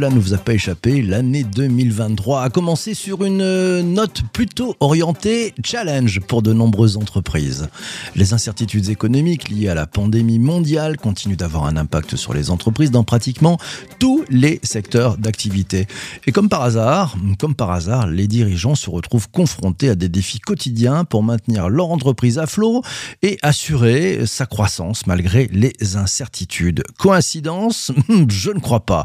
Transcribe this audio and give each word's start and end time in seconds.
cela 0.00 0.08
ne 0.08 0.18
vous 0.18 0.32
a 0.32 0.38
pas 0.38 0.54
échappé, 0.54 1.02
l'année 1.02 1.44
2023 1.44 2.42
a 2.42 2.48
commencé 2.48 2.94
sur 2.94 3.22
une 3.22 3.42
euh, 3.42 3.82
note 3.82 4.22
plutôt 4.32 4.74
orientée 4.80 5.52
challenge 5.62 6.20
pour 6.20 6.40
de 6.40 6.54
nombreuses 6.54 6.96
entreprises. 6.96 7.68
Les 8.16 8.32
incertitudes 8.32 8.88
économiques 8.88 9.50
liées 9.50 9.68
à 9.68 9.74
la 9.74 9.86
pandémie 9.86 10.38
mondiale 10.38 10.96
continuent 10.96 11.36
d'avoir 11.36 11.66
un 11.66 11.76
impact 11.76 12.16
sur 12.16 12.32
les 12.32 12.50
entreprises 12.50 12.90
dans 12.90 13.04
pratiquement 13.04 13.58
tous 13.98 14.24
les 14.30 14.58
secteurs 14.62 15.18
d'activité. 15.18 15.86
Et 16.26 16.32
comme 16.32 16.48
par 16.48 16.62
hasard, 16.62 17.14
comme 17.38 17.54
par 17.54 17.70
hasard, 17.70 18.06
les 18.06 18.26
dirigeants 18.26 18.76
se 18.76 18.88
retrouvent 18.88 19.28
confrontés 19.28 19.90
à 19.90 19.96
des 19.96 20.08
défis 20.08 20.40
quotidiens 20.40 21.04
pour 21.04 21.22
maintenir 21.22 21.68
leur 21.68 21.90
entreprise 21.90 22.38
à 22.38 22.46
flot 22.46 22.80
et 23.20 23.38
assurer 23.42 24.24
sa 24.24 24.46
croissance 24.46 25.06
malgré 25.06 25.50
les 25.52 25.74
incertitudes. 25.96 26.84
Coïncidence? 26.96 27.92
Je 28.30 28.50
ne 28.50 28.60
crois 28.60 28.86
pas. 28.86 29.04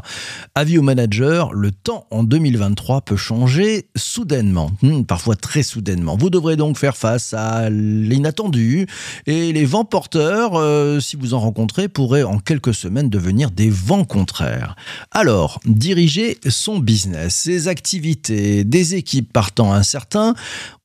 Avis 0.54 0.78
manager, 0.86 1.52
le 1.52 1.72
temps 1.72 2.06
en 2.10 2.24
2023 2.24 3.02
peut 3.02 3.16
changer 3.16 3.88
soudainement, 3.96 4.70
hmm, 4.82 5.02
parfois 5.02 5.36
très 5.36 5.62
soudainement. 5.62 6.16
Vous 6.16 6.30
devrez 6.30 6.56
donc 6.56 6.78
faire 6.78 6.96
face 6.96 7.34
à 7.34 7.68
l'inattendu 7.68 8.86
et 9.26 9.52
les 9.52 9.64
vents 9.64 9.84
porteurs, 9.84 10.52
euh, 10.54 11.00
si 11.00 11.16
vous 11.16 11.34
en 11.34 11.40
rencontrez, 11.40 11.88
pourraient 11.88 12.22
en 12.22 12.38
quelques 12.38 12.72
semaines 12.72 13.10
devenir 13.10 13.50
des 13.50 13.68
vents 13.68 14.04
contraires. 14.04 14.76
Alors, 15.10 15.60
diriger 15.66 16.38
son 16.48 16.78
business, 16.78 17.34
ses 17.34 17.68
activités, 17.68 18.64
des 18.64 18.94
équipes 18.94 19.32
partant 19.32 19.72
incertains, 19.72 20.34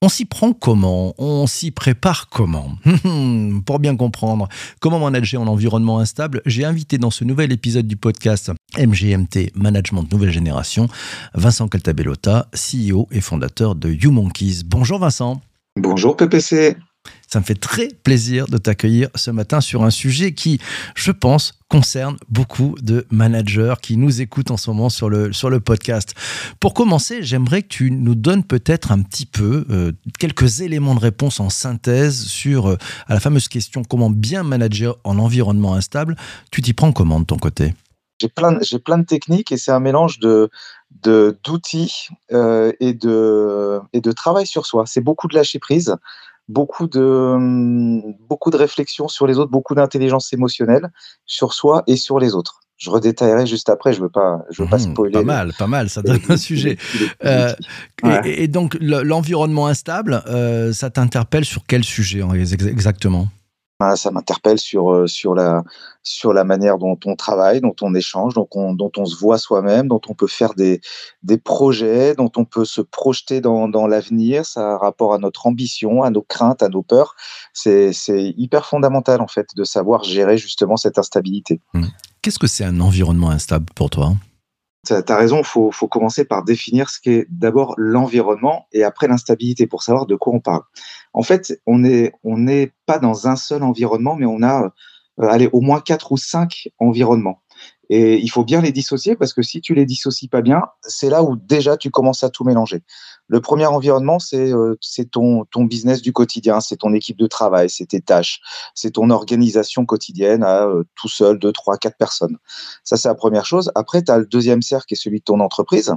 on 0.02 0.10
s'y 0.10 0.26
prend 0.26 0.52
comment? 0.52 1.14
On 1.20 1.46
s'y 1.46 1.70
prépare 1.70 2.28
comment? 2.28 2.76
Pour 3.66 3.78
bien 3.78 3.96
comprendre 3.96 4.50
comment 4.80 5.00
manager 5.00 5.44
en 5.44 5.48
environnement 5.48 6.00
instable, 6.00 6.42
j'ai 6.48 6.66
invité 6.66 6.98
dans 6.98 7.12
ce 7.12 7.24
nouvel 7.24 7.52
épisode 7.52 7.86
du 7.86 7.98
podcast 7.98 8.52
MGMT 8.80 9.52
Management 9.56 9.91
Nouvelle 9.92 10.31
Génération, 10.31 10.88
Vincent 11.34 11.67
Caltabellota, 11.67 12.47
CEO 12.53 13.08
et 13.11 13.22
fondateur 13.22 13.75
de 13.75 13.92
YouMonkeys. 13.92 14.64
Bonjour 14.66 15.00
Vincent. 15.00 15.42
Bonjour 15.75 16.17
PPC. 16.17 16.78
Ça 17.28 17.39
me 17.39 17.45
fait 17.45 17.56
très 17.56 17.88
plaisir 17.88 18.48
de 18.48 18.58
t'accueillir 18.58 19.09
ce 19.16 19.31
matin 19.31 19.61
sur 19.61 19.83
un 19.83 19.89
sujet 19.89 20.33
qui, 20.33 20.59
je 20.95 21.11
pense, 21.11 21.53
concerne 21.70 22.17
beaucoup 22.30 22.75
de 22.81 23.08
managers 23.09 23.75
qui 23.81 23.95
nous 23.95 24.22
écoutent 24.22 24.52
en 24.52 24.58
ce 24.58 24.70
moment 24.70 24.89
sur 24.89 25.09
le, 25.09 25.31
sur 25.31 25.50
le 25.50 25.61
podcast. 25.61 26.14
Pour 26.59 26.73
commencer, 26.73 27.23
j'aimerais 27.23 27.61
que 27.61 27.70
tu 27.70 27.92
nous 27.92 28.16
donnes 28.16 28.44
peut-être 28.44 28.92
un 28.92 29.02
petit 29.02 29.26
peu 29.26 29.66
euh, 29.70 29.94
quelques 30.20 30.59
éléments 30.59 30.94
de 30.94 31.00
réponse 31.00 31.39
en 31.39 31.50
synthèse 31.50 32.26
sur 32.26 32.67
euh, 32.67 32.78
à 33.08 33.14
la 33.14 33.22
fameuse 33.22 33.48
question 33.48 33.83
comment 33.83 34.09
bien 34.09 34.44
manager 34.44 34.98
en 35.05 35.17
environnement 35.17 35.73
instable. 35.73 36.17
Tu 36.52 36.61
t'y 36.61 36.73
prends 36.73 36.92
comment 36.92 37.22
de 37.22 37.26
ton 37.26 37.38
côté? 37.38 37.73
J'ai 38.22 38.30
plein, 38.30 38.59
j'ai 38.61 38.80
plein 38.80 39.00
de 39.00 39.05
techniques 39.05 39.52
et 39.52 39.58
c'est 39.58 39.72
un 39.72 39.80
mélange 39.80 40.19
de, 40.19 40.50
d'outils 41.44 42.09
euh, 42.31 42.72
et, 42.80 42.94
de, 42.94 43.80
et 43.93 44.02
de 44.02 44.11
travail 44.11 44.45
sur 44.45 44.65
soi. 44.65 44.83
C'est 44.86 45.02
beaucoup 45.02 45.27
de 45.27 45.36
lâcher 45.36 45.58
prise, 45.58 45.95
beaucoup 46.48 46.87
de, 46.87 47.36
beaucoup 48.27 48.52
de 48.52 48.58
réflexion 48.58 49.08
sur 49.08 49.26
les 49.26 49.39
autres, 49.39 49.52
beaucoup 49.52 49.73
d'intelligence 49.73 50.31
émotionnelle 50.33 50.92
sur 51.26 51.54
soi 51.54 51.83
et 51.87 51.95
sur 51.95 52.20
les 52.20 52.36
autres. 52.36 52.60
Je 52.77 52.89
redétaillerai 52.89 53.45
juste 53.45 53.70
après, 53.70 53.93
je 53.93 54.02
veux 54.02 54.10
pas, 54.10 54.39
je 54.49 54.64
veux 54.64 54.70
pas 54.70 54.77
mmh, 54.77 54.92
spoiler. 54.92 55.14
Pas 55.14 55.23
mal, 55.23 55.54
pas 55.58 55.67
mal, 55.67 55.89
ça 55.89 56.02
donne 56.02 56.20
un 56.30 56.37
sujet. 56.37 56.77
Euh, 57.23 57.54
et, 58.26 58.48
donc 58.48 58.76
l'environnement 58.81 59.67
instable, 59.67 60.23
euh, 60.27 60.73
ça 60.73 60.89
t'interpelle 60.89 61.45
sur 61.45 61.64
quel 61.67 61.83
sujet 61.83 62.21
exactement? 62.33 63.27
Ça 63.95 64.11
m'interpelle 64.11 64.59
sur, 64.59 64.92
euh, 64.92 65.08
sur, 65.08 65.33
la, 65.36 65.64
sur 66.03 66.33
la 66.33 66.43
manière 66.43 66.77
dont 66.77 66.97
on 67.05 67.15
travaille, 67.15 67.61
dont 67.61 67.75
on 67.81 67.93
échange, 67.95 68.33
dont 68.33 68.47
on, 68.53 68.73
dont 68.73 68.92
on 68.97 69.05
se 69.05 69.15
voit 69.17 69.37
soi-même, 69.37 69.87
dont 69.87 70.02
on 70.09 70.14
peut 70.14 70.27
faire 70.27 70.53
des, 70.53 70.81
des 71.23 71.37
projets, 71.37 72.15
dont 72.15 72.31
on 72.37 72.45
peut 72.45 72.65
se 72.65 72.81
projeter 72.81 73.42
dans, 73.42 73.67
dans 73.67 73.87
l'avenir. 73.87 74.45
Ça 74.45 74.73
a 74.73 74.77
rapport 74.77 75.14
à 75.14 75.17
notre 75.17 75.47
ambition, 75.47 76.03
à 76.03 76.09
nos 76.09 76.21
craintes, 76.21 76.64
à 76.64 76.69
nos 76.69 76.83
peurs. 76.83 77.15
C'est 77.53 77.93
hyper 78.37 78.65
fondamental, 78.65 79.21
en 79.21 79.27
fait, 79.27 79.49
de 79.55 79.64
savoir 79.64 80.03
gérer 80.03 80.37
justement 80.37 80.77
cette 80.77 80.98
instabilité. 80.98 81.59
Mmh. 81.73 81.86
Qu'est-ce 82.21 82.39
que 82.39 82.48
c'est 82.48 82.65
un 82.65 82.80
environnement 82.80 83.30
instable 83.31 83.65
pour 83.75 83.89
toi? 83.89 84.13
Tu 84.86 84.93
as 84.93 85.15
raison, 85.15 85.39
il 85.39 85.45
faut, 85.45 85.87
commencer 85.87 86.25
par 86.25 86.43
définir 86.43 86.89
ce 86.89 86.99
qu'est 86.99 87.25
d'abord 87.30 87.75
l'environnement 87.77 88.67
et 88.71 88.83
après 88.83 89.08
l'instabilité 89.08 89.67
pour 89.67 89.83
savoir 89.83 90.05
de 90.05 90.15
quoi 90.15 90.33
on 90.33 90.39
parle. 90.39 90.64
En 91.14 91.23
fait, 91.23 91.59
on 91.65 91.80
n'est 91.80 92.14
on 92.23 92.47
est 92.47 92.73
pas 92.86 92.99
dans 92.99 93.27
un 93.27 93.36
seul 93.36 93.64
environnement, 93.64 94.15
mais 94.15 94.25
on 94.25 94.42
a 94.42 94.73
euh, 95.19 95.49
au 95.52 95.61
moins 95.61 95.81
quatre 95.81 96.11
ou 96.11 96.17
cinq 96.17 96.69
environnements. 96.80 97.42
Et 97.94 98.20
il 98.20 98.30
faut 98.30 98.46
bien 98.46 98.62
les 98.62 98.72
dissocier 98.72 99.18
parce 99.18 99.34
que 99.34 99.42
si 99.42 99.60
tu 99.60 99.74
les 99.74 99.86
dissocies 99.86 100.30
pas 100.30 100.42
bien, 100.42 100.62
c'est 100.82 101.10
là 101.10 101.24
où 101.24 101.36
déjà 101.36 101.76
tu 101.76 101.92
commences 101.92 102.24
à 102.24 102.30
tout 102.30 102.46
mélanger. 102.46 102.84
Le 103.28 103.42
premier 103.42 103.66
environnement, 103.66 104.18
c'est 104.18 104.54
euh, 104.54 104.80
ton, 105.12 105.46
business 105.66 106.02
du 106.02 106.14
quotidien, 106.14 106.62
c'est 106.62 106.78
ton 106.78 106.94
équipe 106.94 107.18
de 107.18 107.28
travail, 107.28 107.70
c'est 107.70 107.88
tes 107.88 108.00
tâches, 108.00 108.40
c'est 108.76 108.92
ton 108.92 109.10
organisation 109.10 109.86
quotidienne 109.86 110.42
à 110.42 110.68
euh, 110.68 110.86
tout 110.96 111.10
seul, 111.10 111.38
deux, 111.38 111.52
trois, 111.52 111.76
quatre 111.76 111.98
personnes. 111.98 112.38
Ça, 112.86 112.96
c'est 112.96 113.10
la 113.10 113.16
première 113.16 113.46
chose. 113.46 113.74
Après, 113.76 114.02
tu 114.02 114.10
as 114.10 114.20
le 114.20 114.26
deuxième 114.26 114.62
cercle 114.62 114.86
qui 114.86 114.94
est 114.94 114.98
celui 115.04 115.20
de 115.20 115.26
ton 115.26 115.42
entreprise. 115.42 115.94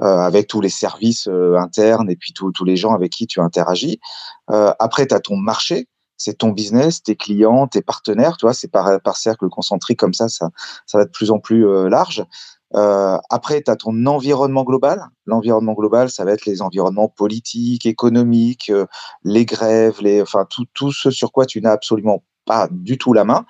Euh, 0.00 0.18
avec 0.20 0.46
tous 0.46 0.60
les 0.60 0.68
services 0.68 1.28
internes 1.28 2.08
et 2.08 2.14
puis 2.14 2.32
tous 2.32 2.64
les 2.64 2.76
gens 2.76 2.94
avec 2.94 3.10
qui 3.10 3.26
tu 3.26 3.40
interagis. 3.40 3.98
Après, 4.46 5.08
tu 5.08 5.14
as 5.14 5.18
ton 5.18 5.36
marché, 5.36 5.88
c'est 6.18 6.38
ton 6.38 6.50
business, 6.50 7.02
tes 7.02 7.16
clients, 7.16 7.66
tes 7.66 7.80
partenaires, 7.80 8.36
tu 8.36 8.44
vois, 8.44 8.52
c'est 8.52 8.68
par, 8.68 9.00
par 9.00 9.16
cercle 9.16 9.48
concentrique 9.48 9.98
comme 9.98 10.14
ça, 10.14 10.28
ça, 10.28 10.50
ça 10.86 10.98
va 10.98 11.04
de 11.04 11.10
plus 11.10 11.30
en 11.30 11.38
plus 11.38 11.66
euh, 11.66 11.88
large. 11.88 12.26
Euh, 12.74 13.16
après, 13.30 13.62
tu 13.62 13.70
as 13.70 13.76
ton 13.76 14.06
environnement 14.06 14.64
global. 14.64 15.06
L'environnement 15.26 15.72
global, 15.72 16.10
ça 16.10 16.24
va 16.24 16.32
être 16.32 16.44
les 16.44 16.60
environnements 16.60 17.08
politiques, 17.08 17.86
économiques, 17.86 18.70
euh, 18.70 18.86
les 19.24 19.46
grèves, 19.46 20.00
les, 20.02 20.20
enfin, 20.20 20.46
tout, 20.50 20.66
tout 20.74 20.92
ce 20.92 21.10
sur 21.10 21.32
quoi 21.32 21.46
tu 21.46 21.60
n'as 21.60 21.72
absolument 21.72 22.22
pas 22.44 22.68
du 22.70 22.98
tout 22.98 23.12
la 23.12 23.24
main. 23.24 23.46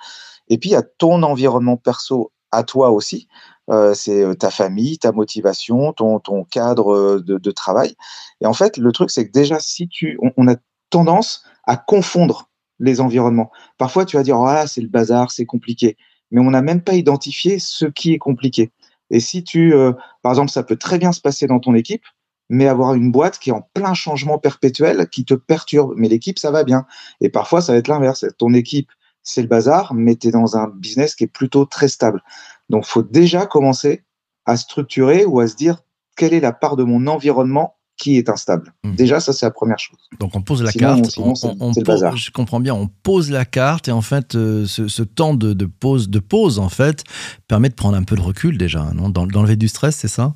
Et 0.47 0.57
puis, 0.57 0.69
il 0.69 0.73
y 0.73 0.77
a 0.77 0.83
ton 0.83 1.23
environnement 1.23 1.77
perso 1.77 2.31
à 2.51 2.63
toi 2.63 2.91
aussi. 2.91 3.27
Euh, 3.69 3.93
c'est 3.93 4.35
ta 4.37 4.49
famille, 4.49 4.97
ta 4.97 5.11
motivation, 5.11 5.93
ton, 5.93 6.19
ton 6.19 6.43
cadre 6.43 7.19
de, 7.19 7.37
de, 7.37 7.51
travail. 7.51 7.95
Et 8.41 8.47
en 8.47 8.53
fait, 8.53 8.77
le 8.77 8.91
truc, 8.91 9.11
c'est 9.11 9.27
que 9.27 9.31
déjà, 9.31 9.59
si 9.59 9.87
tu, 9.87 10.17
on 10.37 10.47
a 10.47 10.55
tendance 10.89 11.43
à 11.65 11.77
confondre 11.77 12.48
les 12.79 13.01
environnements. 13.01 13.51
Parfois, 13.77 14.05
tu 14.05 14.17
vas 14.17 14.23
dire, 14.23 14.37
ah, 14.37 14.67
c'est 14.67 14.81
le 14.81 14.87
bazar, 14.87 15.31
c'est 15.31 15.45
compliqué. 15.45 15.97
Mais 16.31 16.41
on 16.41 16.51
n'a 16.51 16.61
même 16.61 16.81
pas 16.81 16.93
identifié 16.93 17.59
ce 17.59 17.85
qui 17.85 18.13
est 18.13 18.17
compliqué. 18.17 18.71
Et 19.09 19.19
si 19.19 19.43
tu, 19.43 19.73
euh, 19.73 19.93
par 20.21 20.31
exemple, 20.31 20.51
ça 20.51 20.63
peut 20.63 20.75
très 20.75 20.99
bien 20.99 21.11
se 21.11 21.21
passer 21.21 21.47
dans 21.47 21.59
ton 21.59 21.73
équipe, 21.73 22.03
mais 22.49 22.67
avoir 22.67 22.93
une 22.93 23.11
boîte 23.11 23.39
qui 23.39 23.49
est 23.49 23.53
en 23.53 23.67
plein 23.73 23.93
changement 23.93 24.37
perpétuel, 24.37 25.07
qui 25.09 25.25
te 25.25 25.33
perturbe. 25.33 25.93
Mais 25.95 26.07
l'équipe, 26.07 26.39
ça 26.39 26.51
va 26.51 26.63
bien. 26.63 26.85
Et 27.21 27.29
parfois, 27.29 27.61
ça 27.61 27.73
va 27.73 27.79
être 27.79 27.87
l'inverse. 27.87 28.25
Ton 28.37 28.53
équipe, 28.53 28.89
c'est 29.23 29.41
le 29.41 29.47
bazar, 29.47 29.93
mais 29.93 30.15
tu 30.15 30.27
es 30.27 30.31
dans 30.31 30.57
un 30.57 30.67
business 30.67 31.15
qui 31.15 31.25
est 31.25 31.27
plutôt 31.27 31.65
très 31.65 31.87
stable. 31.87 32.23
Donc, 32.69 32.85
faut 32.85 33.03
déjà 33.03 33.45
commencer 33.45 34.03
à 34.45 34.57
structurer 34.57 35.25
ou 35.25 35.39
à 35.39 35.47
se 35.47 35.55
dire 35.55 35.83
quelle 36.15 36.33
est 36.33 36.39
la 36.39 36.53
part 36.53 36.75
de 36.75 36.83
mon 36.83 37.07
environnement 37.07 37.75
qui 37.99 38.17
est 38.17 38.29
instable. 38.29 38.73
Hmm. 38.83 38.95
Déjà, 38.95 39.19
ça, 39.19 39.33
c'est 39.33 39.45
la 39.45 39.51
première 39.51 39.77
chose. 39.77 39.99
Donc, 40.19 40.35
on 40.35 40.41
pose 40.41 40.63
la 40.63 40.71
carte. 40.71 41.17
on, 41.17 41.35
je 41.35 42.31
comprends 42.31 42.59
bien. 42.61 42.73
On 42.73 42.87
pose 42.87 43.29
la 43.29 43.45
carte 43.45 43.89
et 43.89 43.91
en 43.91 44.01
fait, 44.01 44.35
euh, 44.35 44.65
ce, 44.65 45.03
temps 45.03 45.35
de, 45.35 45.53
pause, 45.65 46.09
de 46.09 46.19
pause, 46.19 46.57
en 46.57 46.69
fait, 46.69 47.03
permet 47.47 47.69
de 47.69 47.75
prendre 47.75 47.97
un 47.97 48.03
peu 48.03 48.15
de 48.15 48.21
recul 48.21 48.57
déjà, 48.57 48.85
non? 48.95 49.09
D'enlever 49.09 49.57
du 49.57 49.67
stress, 49.67 49.97
c'est 49.97 50.07
ça? 50.07 50.33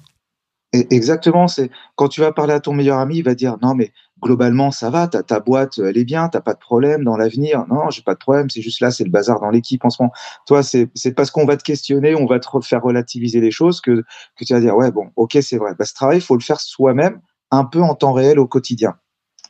Exactement. 0.73 1.47
C'est 1.47 1.71
quand 1.95 2.09
tu 2.09 2.21
vas 2.21 2.31
parler 2.31 2.53
à 2.53 2.59
ton 2.59 2.73
meilleur 2.73 2.97
ami, 2.97 3.17
il 3.17 3.23
va 3.23 3.35
dire 3.35 3.57
non, 3.61 3.75
mais 3.75 3.91
globalement, 4.21 4.71
ça 4.71 4.89
va. 4.89 5.07
Ta, 5.07 5.23
ta 5.23 5.39
boîte, 5.39 5.77
elle 5.77 5.97
est 5.97 6.03
bien. 6.03 6.27
T'as 6.27 6.41
pas 6.41 6.53
de 6.53 6.59
problème 6.59 7.03
dans 7.03 7.15
l'avenir. 7.15 7.65
Non, 7.69 7.89
j'ai 7.91 8.01
pas 8.01 8.15
de 8.15 8.19
problème. 8.19 8.49
C'est 8.49 8.61
juste 8.61 8.81
là, 8.81 8.91
c'est 8.91 9.03
le 9.03 9.11
bazar 9.11 9.39
dans 9.39 9.51
l'équipe 9.51 9.85
en 9.85 9.89
ce 9.89 10.01
moment. 10.01 10.13
Toi, 10.47 10.63
c'est 10.63 10.89
parce 11.15 11.31
qu'on 11.31 11.45
va 11.45 11.55
te 11.55 11.63
questionner, 11.63 12.15
on 12.15 12.25
va 12.25 12.39
te 12.39 12.47
faire 12.61 12.81
relativiser 12.81 13.39
les 13.39 13.51
choses 13.51 13.79
que, 13.79 14.03
que 14.35 14.45
tu 14.45 14.53
vas 14.53 14.59
dire 14.59 14.75
ouais, 14.75 14.91
bon, 14.91 15.11
ok, 15.15 15.37
c'est 15.41 15.57
vrai. 15.57 15.75
Bah, 15.77 15.85
ce 15.85 15.93
travail, 15.93 16.17
il 16.17 16.21
faut 16.21 16.35
le 16.35 16.43
faire 16.43 16.59
soi-même 16.59 17.21
un 17.55 17.65
peu 17.65 17.81
en 17.81 17.95
temps 17.95 18.13
réel 18.13 18.39
au 18.39 18.47
quotidien. 18.47 18.95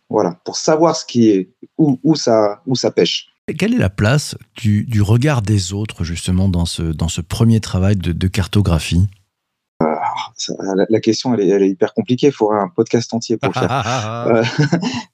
Voilà, 0.09 0.39
pour 0.45 0.57
savoir 0.57 0.95
ce 0.95 1.05
qui 1.05 1.29
est, 1.29 1.53
où, 1.77 1.99
où, 2.03 2.15
ça, 2.15 2.61
où 2.67 2.75
ça 2.75 2.91
pêche. 2.91 3.27
Quelle 3.57 3.73
est 3.73 3.79
la 3.79 3.89
place 3.89 4.35
du, 4.55 5.01
regard 5.01 5.41
des 5.41 5.73
autres, 5.73 6.03
justement, 6.03 6.47
dans 6.47 6.65
ce, 6.65 6.83
dans 6.83 7.09
ce 7.09 7.19
premier 7.19 7.59
travail 7.59 7.97
de, 7.97 8.27
cartographie? 8.27 9.07
La, 10.89 10.99
question, 10.99 11.33
elle 11.33 11.63
est, 11.63 11.69
hyper 11.69 11.93
compliquée. 11.93 12.27
Il 12.27 12.33
faudrait 12.33 12.59
un 12.59 12.69
podcast 12.69 13.13
entier 13.13 13.37
pour 13.37 13.49
le 13.49 13.59
faire. 13.59 13.69
Euh, 14.23 14.43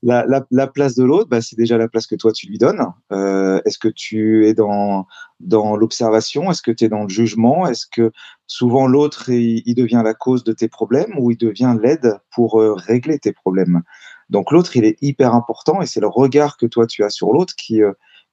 la, 0.52 0.68
place 0.68 0.96
de 0.96 1.04
l'autre, 1.04 1.30
bah, 1.30 1.42
c'est 1.42 1.56
déjà 1.56 1.78
la 1.78 1.88
place 1.88 2.08
que 2.08 2.16
toi, 2.16 2.32
tu 2.32 2.48
lui 2.48 2.58
donnes. 2.58 2.86
Euh, 3.12 3.60
est-ce 3.66 3.78
que 3.78 3.88
tu 3.88 4.48
es 4.48 4.54
dans, 4.54 5.08
dans 5.40 5.76
l'observation? 5.76 6.52
Est-ce 6.52 6.62
que 6.62 6.72
tu 6.72 6.86
es 6.86 6.90
dans 6.90 7.04
le 7.04 7.10
jugement? 7.10 7.68
Est-ce 7.68 7.86
que 7.86 8.12
souvent 8.48 8.88
l'autre, 8.88 9.30
il, 9.30 9.74
devient 9.76 10.02
la 10.04 10.14
cause 10.14 10.44
de 10.44 10.54
tes 10.54 10.68
problèmes 10.68 11.18
ou 11.18 11.32
il 11.32 11.38
devient 11.38 11.76
l'aide 11.82 12.20
pour 12.34 12.62
euh, 12.62 12.74
régler 12.74 13.20
tes 13.20 13.32
problèmes? 13.32 13.82
Donc 14.30 14.52
l'autre, 14.52 14.76
il 14.78 14.86
est 14.86 14.98
hyper 15.02 15.34
important 15.34 15.82
et 15.82 15.86
c'est 15.86 16.02
le 16.02 16.08
regard 16.08 16.58
que 16.58 16.66
toi, 16.66 16.86
tu 16.86 17.04
as 17.04 17.10
sur 17.10 17.34
l'autre 17.34 17.56
qui 17.56 17.82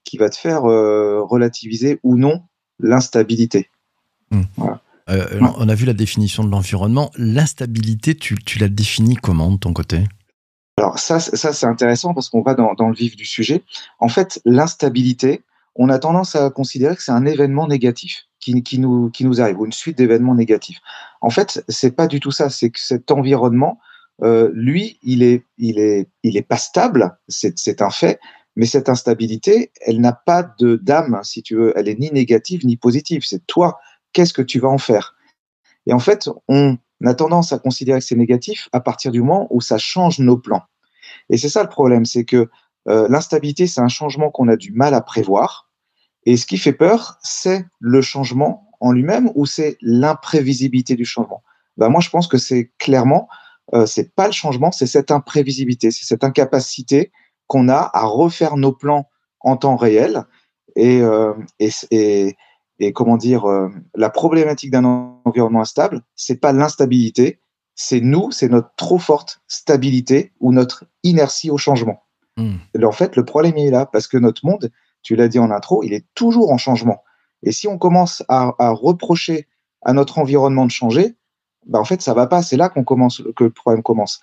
qui 0.05 0.19
va 0.19 0.31
te 0.31 0.37
faire 0.37 0.63
relativiser 0.63 1.99
ou 2.05 2.17
non 2.17 2.43
l'instabilité. 2.79 3.71
Hmm. 4.31 4.43
Euh, 5.09 5.41
on 5.57 5.69
a 5.69 5.75
vu 5.75 5.87
la 5.87 5.93
définition 5.93 6.43
de 6.43 6.51
l'environnement. 6.51 7.11
L'instabilité, 7.17 8.15
tu, 8.15 8.35
tu 8.37 8.59
la 8.59 8.69
définis 8.69 9.15
comment 9.15 9.53
de 9.53 9.57
ton 9.57 9.73
côté? 9.73 10.05
Alors 10.79 10.99
ça, 10.99 11.21
ça 11.21 11.53
c'est 11.53 11.67
intéressant 11.67 12.13
parce 12.13 12.29
qu'on 12.29 12.43
va 12.43 12.55
dans, 12.55 12.89
le 12.89 12.95
vif 12.95 13.17
du 13.17 13.25
sujet. 13.25 13.63
En 13.99 14.09
fait, 14.09 14.41
l'instabilité, 14.45 15.43
on 15.75 15.89
a 15.89 15.99
tendance 15.99 16.37
à 16.37 16.51
considérer 16.51 16.97
que 16.97 17.03
c'est 17.03 17.13
un 17.13 17.25
événement 17.25 17.67
négatif 17.67 18.27
qui, 18.41 18.63
qui, 18.63 18.79
nous, 18.79 19.11
qui 19.11 19.25
nous 19.25 19.41
arrive, 19.41 19.59
ou 19.59 19.65
une 19.65 19.73
suite 19.73 19.97
d'événements 19.97 20.35
négatifs. 20.35 20.81
En 21.21 21.31
fait, 21.31 21.65
c'est 21.69 21.93
pas 21.93 22.07
du 22.07 22.21
tout 22.21 22.31
ça. 22.31 22.51
C'est 22.51 22.71
que 22.71 22.81
cet 22.81 23.11
environnement, 23.11 23.79
euh, 24.23 24.51
lui, 24.55 24.99
il 25.03 25.23
est, 25.23 25.45
il 25.57 25.79
est, 25.79 26.09
il 26.23 26.37
est 26.37 26.43
pas 26.43 26.59
stable. 26.59 27.17
C'est 27.29 27.81
un 27.81 27.91
fait. 27.91 28.21
Mais 28.55 28.67
cette 28.67 28.89
instabilité, 28.89 29.71
elle 29.81 30.01
n'a 30.01 30.13
pas 30.13 30.43
de 30.59 30.77
d'âme, 30.77 31.21
si 31.23 31.43
tu 31.43 31.57
veux. 31.57 31.73
Elle 31.77 31.89
est 31.89 31.99
ni 31.99 32.11
négative 32.11 32.65
ni 32.65 32.77
positive. 32.77 33.23
C'est 33.25 33.47
toi, 33.47 33.79
qu'est-ce 34.17 34.33
que 34.33 34.41
tu 34.41 34.61
vas 34.61 34.71
en 34.71 34.79
faire 34.79 35.15
Et 35.87 35.93
en 35.93 35.99
fait, 35.99 36.31
on 36.49 36.79
a 37.05 37.15
tendance 37.15 37.53
à 37.53 37.59
considérer 37.59 37.99
que 37.99 38.05
c'est 38.07 38.17
négatif 38.17 38.71
à 38.73 38.81
partir 38.81 39.13
du 39.13 39.21
moment 39.21 39.47
où 39.51 39.61
ça 39.61 39.77
change 39.77 40.21
nos 40.21 40.39
plans. 40.39 40.63
Et 41.29 41.37
c'est 41.37 41.51
ça 41.51 41.63
le 41.63 41.69
problème, 41.69 42.07
c'est 42.07 42.25
que 42.25 42.49
euh, 42.89 43.09
l'instabilité, 43.11 43.67
c'est 43.67 43.83
un 43.83 43.89
changement 43.89 44.31
qu'on 44.31 44.49
a 44.49 44.57
du 44.57 44.73
mal 44.73 44.95
à 44.95 45.03
prévoir. 45.03 45.69
Et 46.25 46.39
ce 46.39 46.47
qui 46.47 46.57
fait 46.57 46.73
peur, 46.73 47.19
c'est 47.23 47.67
le 47.79 48.01
changement 48.01 48.71
en 48.81 48.91
lui-même 48.91 49.31
ou 49.35 49.45
c'est 49.45 49.77
l'imprévisibilité 49.83 50.97
du 50.97 51.05
changement? 51.05 51.43
Ben 51.77 51.91
moi, 51.91 52.01
je 52.01 52.09
pense 52.09 52.27
que 52.27 52.39
c'est 52.39 52.73
clairement, 52.79 53.29
euh, 53.75 53.85
c'est 53.85 54.15
pas 54.15 54.27
le 54.27 54.33
changement, 54.33 54.73
c'est 54.73 54.87
cette 54.87 55.11
imprévisibilité, 55.11 55.91
c'est 55.91 56.07
cette 56.07 56.25
incapacité 56.25 57.13
qu'on 57.49 57.69
a 57.69 57.91
à 57.93 58.07
refaire 58.07 58.57
nos 58.57 58.73
plans 58.73 59.11
en 59.41 59.59
temps 59.59 59.77
réel. 59.77 60.25
Et, 60.75 61.03
euh, 61.03 61.35
comment 62.93 63.17
dire, 63.17 63.47
euh, 63.47 63.69
la 63.95 64.11
problématique 64.11 64.71
d'un 64.71 64.85
environnement 65.25 65.63
instable, 65.63 66.03
c'est 66.15 66.41
pas 66.41 66.53
l'instabilité, 66.53 67.41
c'est 67.75 68.01
nous, 68.01 68.31
c'est 68.31 68.49
notre 68.49 68.71
trop 68.77 68.99
forte 68.99 69.41
stabilité 69.49 70.33
ou 70.41 70.53
notre 70.53 70.85
inertie 71.03 71.51
au 71.51 71.59
changement. 71.59 72.03
Hmm. 72.37 72.57
En 72.83 72.93
fait, 72.93 73.17
le 73.17 73.25
problème 73.25 73.57
est 73.57 73.71
là 73.71 73.87
parce 73.87 74.07
que 74.07 74.19
notre 74.19 74.45
monde, 74.45 74.71
tu 75.03 75.17
l'as 75.17 75.29
dit 75.29 75.39
en 75.39 75.51
intro, 75.51 75.83
il 75.83 75.93
est 75.93 76.07
toujours 76.15 76.51
en 76.51 76.59
changement. 76.59 77.03
Et 77.43 77.53
si 77.53 77.69
on 77.69 77.79
commence 77.79 78.23
à, 78.29 78.55
à 78.59 78.71
reprocher 78.71 79.47
à 79.83 79.93
notre 79.93 80.19
environnement 80.19 80.67
de 80.67 80.71
changer, 80.71 81.17
ben 81.67 81.81
en 81.81 81.85
fait, 81.85 82.03
ça 82.03 82.15
va 82.15 82.27
pas. 82.27 82.43
C'est 82.43 82.57
là 82.57 82.69
qu'on 82.69 82.85
commence, 82.85 83.23
que 83.37 83.45
le 83.45 83.51
problème 83.51 83.83
commence. 83.83 84.21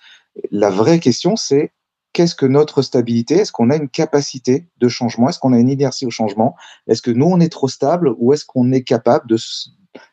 La 0.50 0.70
vraie 0.70 0.98
question, 0.98 1.36
c'est 1.36 1.72
qu'est-ce 2.14 2.34
que 2.34 2.46
notre 2.46 2.80
stabilité? 2.80 3.34
Est-ce 3.34 3.52
qu'on 3.52 3.68
a 3.68 3.76
une 3.76 3.90
capacité 3.90 4.66
de 4.80 4.88
changement? 4.88 5.28
Est-ce 5.28 5.38
qu'on 5.38 5.52
a 5.52 5.58
une 5.58 5.68
inertie 5.68 6.06
au 6.06 6.10
changement? 6.10 6.56
Est-ce 6.86 7.02
que 7.02 7.10
nous, 7.10 7.26
on 7.26 7.40
est 7.40 7.50
trop 7.50 7.68
stable 7.68 8.14
ou 8.16 8.32
est-ce 8.32 8.46
qu'on 8.46 8.72
est 8.72 8.82
capable 8.82 9.26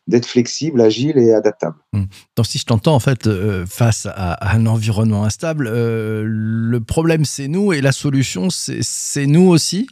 d'être 0.07 0.25
flexible, 0.25 0.81
agile 0.81 1.17
et 1.17 1.31
adaptable? 1.33 1.77
Hmm. 1.93 2.05
Donc 2.35 2.47
si 2.47 2.57
je 2.57 2.65
t'entends 2.65 2.95
en 2.95 2.99
fait 2.99 3.27
euh, 3.27 3.65
face 3.65 4.07
à, 4.11 4.53
un 4.53 4.65
environnement 4.65 5.23
instable, 5.23 5.67
euh, 5.67 6.23
le 6.25 6.81
problème 6.81 7.23
c'est 7.23 7.47
nous 7.47 7.71
et 7.71 7.79
la 7.79 7.93
solution 7.93 8.49
c'est 8.49 9.25
nous 9.27 9.47
aussi? 9.47 9.87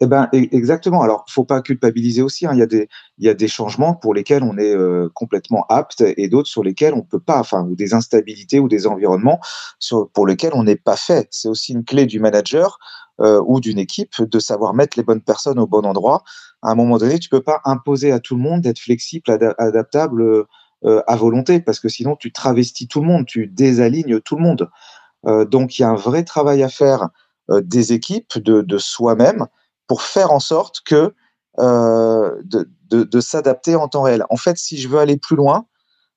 Eh 0.00 0.06
ben, 0.06 0.28
e-, 0.32 0.54
exactement. 0.54 1.02
Alors, 1.02 1.24
faut 1.28 1.44
pas 1.44 1.60
culpabiliser 1.60 2.22
aussi. 2.22 2.46
Hein. 2.46 2.50
Il, 2.54 2.58
y 2.58 2.62
a 2.62 2.66
des, 2.66 2.88
il 3.18 3.26
y 3.26 3.28
a 3.28 3.34
des 3.34 3.48
changements 3.48 3.94
pour 3.94 4.14
lesquels 4.14 4.42
on 4.42 4.56
est 4.56 4.74
euh, 4.74 5.08
complètement 5.14 5.66
apte 5.68 6.02
et 6.16 6.28
d'autres 6.28 6.48
sur 6.48 6.62
lesquels 6.62 6.94
on 6.94 7.02
peut 7.02 7.20
pas, 7.20 7.40
enfin, 7.40 7.64
ou 7.64 7.74
des 7.74 7.94
instabilités 7.94 8.60
ou 8.60 8.68
des 8.68 8.86
environnements 8.86 9.40
sur, 9.78 10.08
pour 10.10 10.26
lesquels 10.26 10.52
on 10.54 10.64
n'est 10.64 10.76
pas 10.76 10.96
fait. 10.96 11.28
C'est 11.30 11.48
aussi 11.48 11.72
une 11.72 11.84
clé 11.84 12.06
du 12.06 12.20
manager 12.20 12.78
euh, 13.20 13.42
ou 13.46 13.60
d'une 13.60 13.78
équipe 13.78 14.22
de 14.22 14.38
savoir 14.38 14.74
mettre 14.74 14.96
les 14.96 15.04
bonnes 15.04 15.22
personnes 15.22 15.58
au 15.58 15.66
bon 15.66 15.84
endroit. 15.84 16.22
À 16.62 16.70
un 16.70 16.74
moment 16.74 16.98
donné, 16.98 17.18
tu 17.18 17.28
peux 17.28 17.42
pas 17.42 17.60
imposer 17.64 18.12
à 18.12 18.20
tout 18.20 18.36
le 18.36 18.42
monde 18.42 18.60
d'être 18.62 18.78
flexible, 18.78 19.24
adaptable 19.58 20.22
euh, 20.84 21.02
à 21.08 21.16
volonté, 21.16 21.60
parce 21.60 21.80
que 21.80 21.88
sinon 21.88 22.14
tu 22.14 22.32
travestis 22.32 22.86
tout 22.86 23.00
le 23.00 23.06
monde, 23.06 23.26
tu 23.26 23.48
désalignes 23.48 24.20
tout 24.20 24.36
le 24.36 24.42
monde. 24.42 24.70
donc, 25.50 25.78
il 25.78 25.82
y 25.82 25.84
a 25.84 25.88
un 25.88 25.96
vrai 25.96 26.22
travail 26.22 26.62
à 26.62 26.68
faire 26.68 27.08
des 27.50 27.92
équipes, 27.92 28.38
de, 28.38 28.62
de 28.62 28.78
soi-même, 28.78 29.46
pour 29.88 30.02
faire 30.02 30.30
en 30.30 30.40
sorte 30.40 30.82
que 30.84 31.14
euh, 31.58 32.40
de, 32.44 32.70
de, 32.88 33.02
de 33.02 33.20
s'adapter 33.20 33.74
en 33.74 33.88
temps 33.88 34.02
réel. 34.02 34.24
En 34.30 34.36
fait, 34.36 34.56
si 34.58 34.78
je 34.78 34.88
veux 34.88 35.00
aller 35.00 35.16
plus 35.16 35.34
loin, 35.34 35.66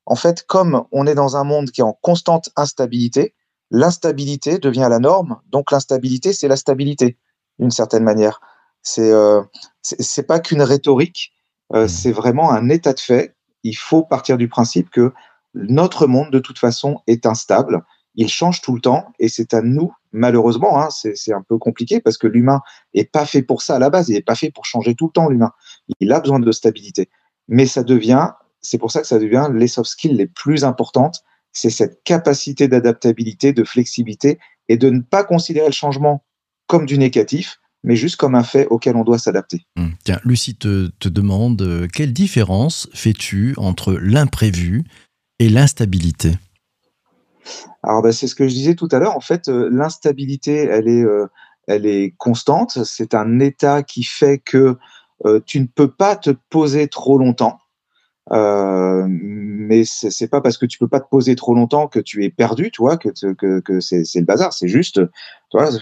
en 0.05 0.15
fait, 0.15 0.45
comme 0.45 0.85
on 0.91 1.07
est 1.07 1.15
dans 1.15 1.35
un 1.35 1.43
monde 1.43 1.71
qui 1.71 1.81
est 1.81 1.85
en 1.85 1.97
constante 2.01 2.49
instabilité, 2.55 3.33
l'instabilité 3.71 4.59
devient 4.59 4.87
la 4.89 4.99
norme. 4.99 5.39
Donc 5.49 5.71
l'instabilité, 5.71 6.33
c'est 6.33 6.47
la 6.47 6.57
stabilité, 6.57 7.17
d'une 7.59 7.71
certaine 7.71 8.03
manière. 8.03 8.41
C'est 8.83 9.11
euh, 9.11 9.41
c'est 9.81 10.27
pas 10.27 10.39
qu'une 10.39 10.61
rhétorique, 10.61 11.33
euh, 11.73 11.85
mmh. 11.85 11.87
c'est 11.87 12.11
vraiment 12.11 12.51
un 12.51 12.69
état 12.69 12.93
de 12.93 12.99
fait. 12.99 13.35
Il 13.63 13.77
faut 13.77 14.03
partir 14.03 14.37
du 14.37 14.47
principe 14.47 14.89
que 14.89 15.13
notre 15.53 16.07
monde, 16.07 16.31
de 16.31 16.39
toute 16.39 16.59
façon, 16.59 17.01
est 17.07 17.25
instable 17.25 17.83
il 18.15 18.29
change 18.29 18.61
tout 18.61 18.75
le 18.75 18.81
temps 18.81 19.13
et 19.19 19.29
c'est 19.29 19.53
à 19.53 19.61
nous, 19.61 19.93
malheureusement, 20.11 20.81
hein, 20.81 20.89
c'est 20.91 21.33
un 21.33 21.41
peu 21.41 21.57
compliqué 21.57 22.01
parce 22.01 22.17
que 22.17 22.27
l'humain 22.27 22.61
est 22.93 23.09
pas 23.09 23.25
fait 23.25 23.41
pour 23.41 23.61
ça 23.61 23.75
à 23.75 23.79
la 23.79 23.89
base, 23.89 24.09
il 24.09 24.13
n'est 24.13 24.21
pas 24.21 24.35
fait 24.35 24.51
pour 24.51 24.65
changer 24.65 24.95
tout 24.95 25.07
le 25.07 25.11
temps, 25.11 25.29
l'humain. 25.29 25.51
Il 25.99 26.11
a 26.11 26.19
besoin 26.19 26.39
de 26.39 26.51
stabilité. 26.51 27.09
Mais 27.47 27.65
ça 27.65 27.83
devient, 27.83 28.29
c'est 28.61 28.77
pour 28.77 28.91
ça 28.91 29.01
que 29.01 29.07
ça 29.07 29.19
devient 29.19 29.47
les 29.53 29.67
soft 29.67 29.89
skills 29.89 30.13
les 30.13 30.27
plus 30.27 30.63
importantes, 30.63 31.21
c'est 31.53 31.69
cette 31.69 32.03
capacité 32.03 32.67
d'adaptabilité, 32.67 33.53
de 33.53 33.63
flexibilité 33.63 34.39
et 34.69 34.77
de 34.77 34.89
ne 34.89 35.01
pas 35.01 35.23
considérer 35.23 35.67
le 35.67 35.73
changement 35.73 36.23
comme 36.67 36.85
du 36.85 36.97
négatif, 36.97 37.59
mais 37.83 37.95
juste 37.95 38.15
comme 38.15 38.35
un 38.35 38.43
fait 38.43 38.67
auquel 38.67 38.95
on 38.95 39.03
doit 39.03 39.17
s'adapter. 39.17 39.65
Hum. 39.77 39.93
Tiens, 40.03 40.19
Lucie 40.23 40.55
te, 40.55 40.89
te 40.99 41.09
demande, 41.09 41.61
euh, 41.61 41.87
quelle 41.91 42.13
différence 42.13 42.89
fais-tu 42.93 43.53
entre 43.57 43.93
l'imprévu 43.93 44.83
et 45.39 45.49
l'instabilité? 45.49 46.33
Alors, 47.83 48.01
bah, 48.01 48.11
c'est 48.11 48.27
ce 48.27 48.35
que 48.35 48.47
je 48.47 48.53
disais 48.53 48.75
tout 48.75 48.87
à 48.91 48.99
l'heure. 48.99 49.15
En 49.15 49.21
fait, 49.21 49.47
euh, 49.49 49.69
l'instabilité, 49.71 50.55
elle 50.55 50.87
est, 50.87 51.03
euh, 51.03 51.27
elle 51.67 51.85
est 51.85 52.13
constante. 52.17 52.83
C'est 52.83 53.13
un 53.13 53.39
état 53.39 53.83
qui 53.83 54.03
fait 54.03 54.39
que 54.39 54.77
euh, 55.25 55.39
tu 55.45 55.59
ne 55.59 55.67
peux 55.67 55.91
pas 55.91 56.15
te 56.15 56.31
poser 56.49 56.87
trop 56.87 57.17
longtemps. 57.17 57.59
mais 58.29 59.83
c'est 59.85 60.27
pas 60.27 60.41
parce 60.41 60.57
que 60.57 60.65
tu 60.65 60.77
peux 60.77 60.87
pas 60.87 60.99
te 60.99 61.09
poser 61.09 61.35
trop 61.35 61.53
longtemps 61.53 61.87
que 61.87 61.99
tu 61.99 62.23
es 62.23 62.29
perdu, 62.29 62.71
tu 62.71 62.81
vois, 62.81 62.97
que, 62.97 63.09
que, 63.33 63.59
que 63.59 63.79
c'est 63.79 64.03
le 64.15 64.25
bazar. 64.25 64.53
C'est 64.53 64.67
juste, 64.67 65.01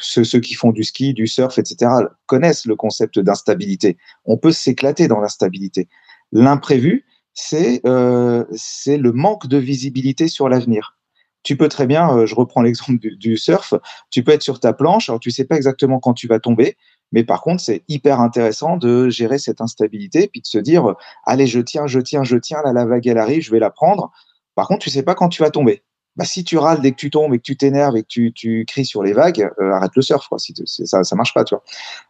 ceux, 0.01 0.39
qui 0.39 0.53
font 0.55 0.71
du 0.71 0.83
ski, 0.83 1.13
du 1.13 1.27
surf, 1.27 1.57
etc., 1.57 1.91
connaissent 2.27 2.65
le 2.65 2.75
concept 2.75 3.19
d'instabilité. 3.19 3.97
On 4.25 4.37
peut 4.37 4.51
s'éclater 4.51 5.07
dans 5.07 5.19
l'instabilité. 5.19 5.89
L'imprévu, 6.31 7.05
c'est 7.33 7.81
le 7.83 9.11
manque 9.11 9.47
de 9.47 9.57
visibilité 9.57 10.27
sur 10.27 10.49
l'avenir 10.49 10.98
tu 11.43 11.57
peux 11.57 11.67
très 11.69 11.87
bien, 11.87 12.15
euh, 12.15 12.25
je 12.25 12.35
reprends 12.35 12.61
l'exemple 12.61 12.99
du, 12.99 13.37
surf, 13.37 13.73
tu 14.11 14.23
peux 14.23 14.31
être 14.31 14.41
sur 14.41 14.59
ta 14.59 14.73
planche, 14.73 15.09
alors 15.09 15.19
tu 15.19 15.31
sais 15.31 15.45
pas 15.45 15.55
exactement 15.55 15.99
quand 15.99 16.13
tu 16.13 16.27
vas 16.27 16.39
tomber, 16.39 16.77
mais 17.11 17.23
par 17.23 17.41
contre, 17.41 17.61
c'est 17.61 17.83
hyper 17.87 18.19
intéressant 18.19 18.77
de 18.77 19.09
gérer 19.09 19.39
cette 19.39 19.61
instabilité, 19.61 20.27
puis 20.27 20.41
de 20.41 20.45
se 20.47 20.57
dire, 20.57 20.95
allez, 21.25 21.47
je 21.47 21.59
tiens, 21.59 21.87
je 21.87 21.99
tiens, 21.99 22.23
je 22.23 22.37
tiens, 22.37 22.61
là, 22.63 22.73
la 22.73 22.85
vague, 22.85 23.07
elle 23.07 23.17
arrive, 23.17 23.41
je 23.41 23.51
vais 23.51 23.59
la 23.59 23.71
prendre. 23.71 24.11
Par 24.55 24.67
contre, 24.67 24.81
tu 24.81 24.89
sais 24.89 25.03
pas 25.03 25.15
quand 25.15 25.29
tu 25.29 25.41
vas 25.41 25.49
tomber. 25.49 25.83
Bah, 26.15 26.25
si 26.25 26.43
tu 26.43 26.57
râles 26.57 26.81
dès 26.81 26.91
que 26.91 26.97
tu 26.97 27.09
tombes 27.09 27.33
et 27.33 27.37
que 27.37 27.43
tu 27.43 27.55
t'énerves 27.55 27.95
et 27.95 28.03
que 28.03 28.29
tu, 28.29 28.65
cries 28.67 28.85
sur 28.85 29.03
les 29.03 29.13
vagues, 29.13 29.49
euh, 29.61 29.71
arrête 29.71 29.95
le 29.95 30.01
surf, 30.01 30.27
ça, 30.65 31.03
ça 31.03 31.15
marche 31.15 31.33
pas. 31.33 31.45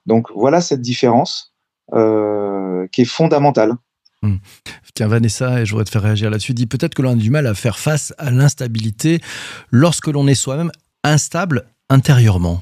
Donc, 0.05 0.27
voilà 0.33 0.61
cette 0.61 0.81
différence 0.81 1.53
euh, 1.93 2.87
qui 2.91 3.01
est 3.01 3.05
fondamentale. 3.05 3.75
Hmm. 4.21 4.35
Tiens, 4.95 5.07
Vanessa, 5.07 5.61
et 5.61 5.65
je 5.65 5.71
voudrais 5.71 5.85
te 5.85 5.91
faire 5.91 6.01
réagir 6.01 6.29
là-dessus, 6.29 6.53
dit 6.53 6.67
peut-être 6.67 6.93
que 6.93 7.01
l'on 7.01 7.13
a 7.13 7.15
du 7.15 7.29
mal 7.29 7.47
à 7.47 7.53
faire 7.53 7.79
face 7.79 8.13
à 8.17 8.31
l'instabilité 8.31 9.21
lorsque 9.71 10.07
l'on 10.07 10.27
est 10.27 10.35
soi-même 10.35 10.71
instable 11.03 11.65
intérieurement. 11.89 12.61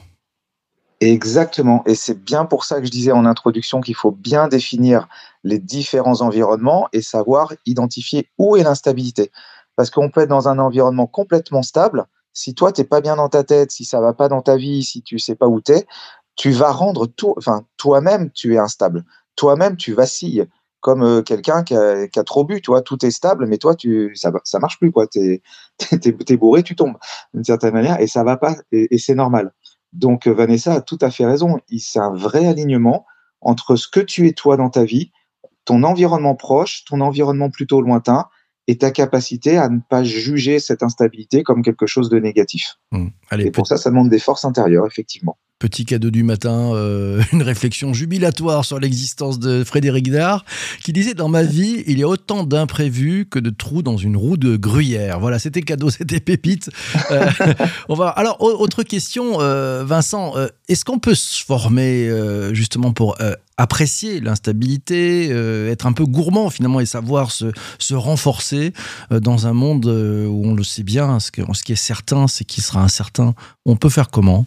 Exactement. 0.99 1.83
Et 1.85 1.95
c'est 1.95 2.23
bien 2.23 2.45
pour 2.45 2.63
ça 2.63 2.79
que 2.79 2.85
je 2.85 2.91
disais 2.91 3.11
en 3.11 3.25
introduction 3.25 3.81
qu'il 3.81 3.95
faut 3.95 4.11
bien 4.11 4.47
définir 4.47 5.07
les 5.43 5.59
différents 5.59 6.21
environnements 6.21 6.87
et 6.91 7.01
savoir 7.01 7.53
identifier 7.65 8.29
où 8.37 8.55
est 8.55 8.63
l'instabilité. 8.63 9.31
Parce 9.75 9.91
qu'on 9.91 10.09
peut 10.09 10.21
être 10.21 10.29
dans 10.29 10.47
un 10.47 10.57
environnement 10.57 11.05
complètement 11.05 11.61
stable. 11.61 12.05
Si 12.33 12.55
toi, 12.55 12.71
tu 12.71 12.81
n'es 12.81 12.87
pas 12.87 13.01
bien 13.01 13.15
dans 13.15 13.29
ta 13.29 13.43
tête, 13.43 13.71
si 13.71 13.85
ça 13.85 14.01
va 14.01 14.13
pas 14.13 14.27
dans 14.27 14.41
ta 14.41 14.57
vie, 14.57 14.83
si 14.83 15.03
tu 15.03 15.19
sais 15.19 15.35
pas 15.35 15.47
où 15.47 15.61
tu 15.61 15.73
es, 15.73 15.85
tu 16.35 16.51
vas 16.51 16.71
rendre 16.71 17.05
tout, 17.07 17.33
enfin, 17.37 17.65
toi-même, 17.77 18.31
tu 18.31 18.55
es 18.55 18.57
instable. 18.57 19.03
Toi-même, 19.35 19.77
tu 19.77 19.93
vacilles 19.93 20.47
comme 20.88 21.03
euh, 21.03 21.22
quelqu'un 21.22 21.63
qui 21.63 21.75
a, 21.75 22.08
qui 22.08 22.17
a, 22.17 22.24
trop 22.24 22.46
bu, 22.46 22.62
tu 22.62 22.72
vois, 22.72 22.82
tout 22.82 23.06
est 23.06 23.12
stable, 23.12 23.46
mais 23.46 23.58
toi, 23.58 23.75
tu, 23.75 24.15
ça, 24.15 24.32
ça 24.46 24.58
marche 24.60 24.79
plus, 24.79 24.89
quoi. 24.89 25.06
T'es, 25.06 25.41
es, 25.91 26.38
bourré, 26.38 26.63
tu 26.63 26.77
tombes, 26.77 26.96
d'une 27.34 27.44
certaine 27.44 27.74
manière, 27.74 28.00
et 28.00 28.08
ça 28.08 28.24
va 28.24 28.38
pas, 28.38 28.56
et, 28.72 28.96
et 28.96 28.98
c'est 28.98 29.13
normal. 29.13 29.51
Donc, 29.91 30.27
Vanessa 30.27 30.75
a 30.75 30.82
tout 30.82 30.98
à 31.01 31.12
fait 31.12 31.25
raison. 31.25 31.60
C'est 31.77 32.00
un 32.00 32.13
vrai 32.13 32.46
alignement 32.48 33.06
entre 33.41 33.75
ce 33.75 33.89
que 33.89 34.00
tu 34.00 34.29
es 34.29 34.32
toi 34.32 34.56
dans 34.56 34.70
ta 34.70 34.86
vie, 34.86 35.12
ton 35.65 35.84
environnement 35.84 36.36
proche, 36.36 36.86
ton 36.86 37.01
environnement 37.01 37.50
plutôt 37.50 37.82
lointain, 37.82 38.27
et 38.67 38.77
ta 38.77 38.91
capacité 38.91 39.58
à 39.58 39.67
ne 39.67 39.79
pas 39.89 40.06
juger 40.06 40.60
cette 40.60 40.84
instabilité 40.84 41.44
comme 41.44 41.63
quelque 41.63 41.86
chose 41.86 42.08
de 42.08 42.17
négatif. 42.17 42.75
Mmh. 42.94 43.08
Allez, 43.29 43.48
et 43.48 43.51
pour 43.51 43.67
ça, 43.67 43.75
ça 43.75 43.89
demande 43.89 44.10
des 44.10 44.20
forces 44.20 44.46
intérieures, 44.46 44.88
effectivement. 44.88 45.38
Petit 45.59 45.85
cadeau 45.85 46.11
du 46.11 46.21
matin, 46.21 46.71
euh, 46.75 47.23
une 47.33 47.41
réflexion 47.41 47.91
jubilatoire 47.91 48.63
sur 48.63 48.79
l'existence 48.79 49.39
de 49.39 49.63
Frédéric 49.63 50.11
Dard, 50.11 50.45
qui 50.83 50.93
disait 50.93 51.15
Dans 51.15 51.29
ma 51.29 51.41
vie, 51.41 51.83
il 51.87 51.97
y 51.97 52.03
a 52.03 52.07
autant 52.07 52.43
d'imprévus 52.43 53.25
que 53.25 53.39
de 53.39 53.49
trous 53.49 53.81
dans 53.81 53.97
une 53.97 54.17
roue 54.17 54.37
de 54.37 54.55
gruyère. 54.55 55.19
Voilà, 55.19 55.39
c'était 55.39 55.63
cadeau, 55.63 55.89
c'était 55.91 56.19
pépite. 56.19 56.69
Euh, 57.09 57.27
on 57.89 57.95
va... 57.95 58.09
Alors, 58.09 58.39
autre 58.39 58.83
question, 58.83 59.41
euh, 59.41 59.83
Vincent, 59.83 60.35
est-ce 60.67 60.85
qu'on 60.85 60.99
peut 60.99 61.15
se 61.15 61.43
former 61.43 62.11
justement 62.51 62.93
pour 62.93 63.17
apprécier 63.57 64.19
l'instabilité, 64.19 65.29
être 65.29 65.87
un 65.87 65.93
peu 65.93 66.05
gourmand 66.05 66.51
finalement 66.51 66.79
et 66.79 66.85
savoir 66.85 67.31
se, 67.31 67.45
se 67.79 67.95
renforcer 67.95 68.73
dans 69.09 69.47
un 69.47 69.53
monde 69.53 69.87
où 69.87 70.41
on 70.45 70.53
le 70.53 70.63
sait 70.63 70.83
bien, 70.83 71.19
ce, 71.19 71.31
ce 71.53 71.63
qui 71.63 71.71
est 71.71 71.75
certain, 71.75 72.27
c'est 72.27 72.45
qu'il 72.45 72.63
sera 72.63 72.83
incertain. 72.83 73.33
On 73.65 73.75
peut 73.75 73.89
faire 73.89 74.09
comment? 74.09 74.45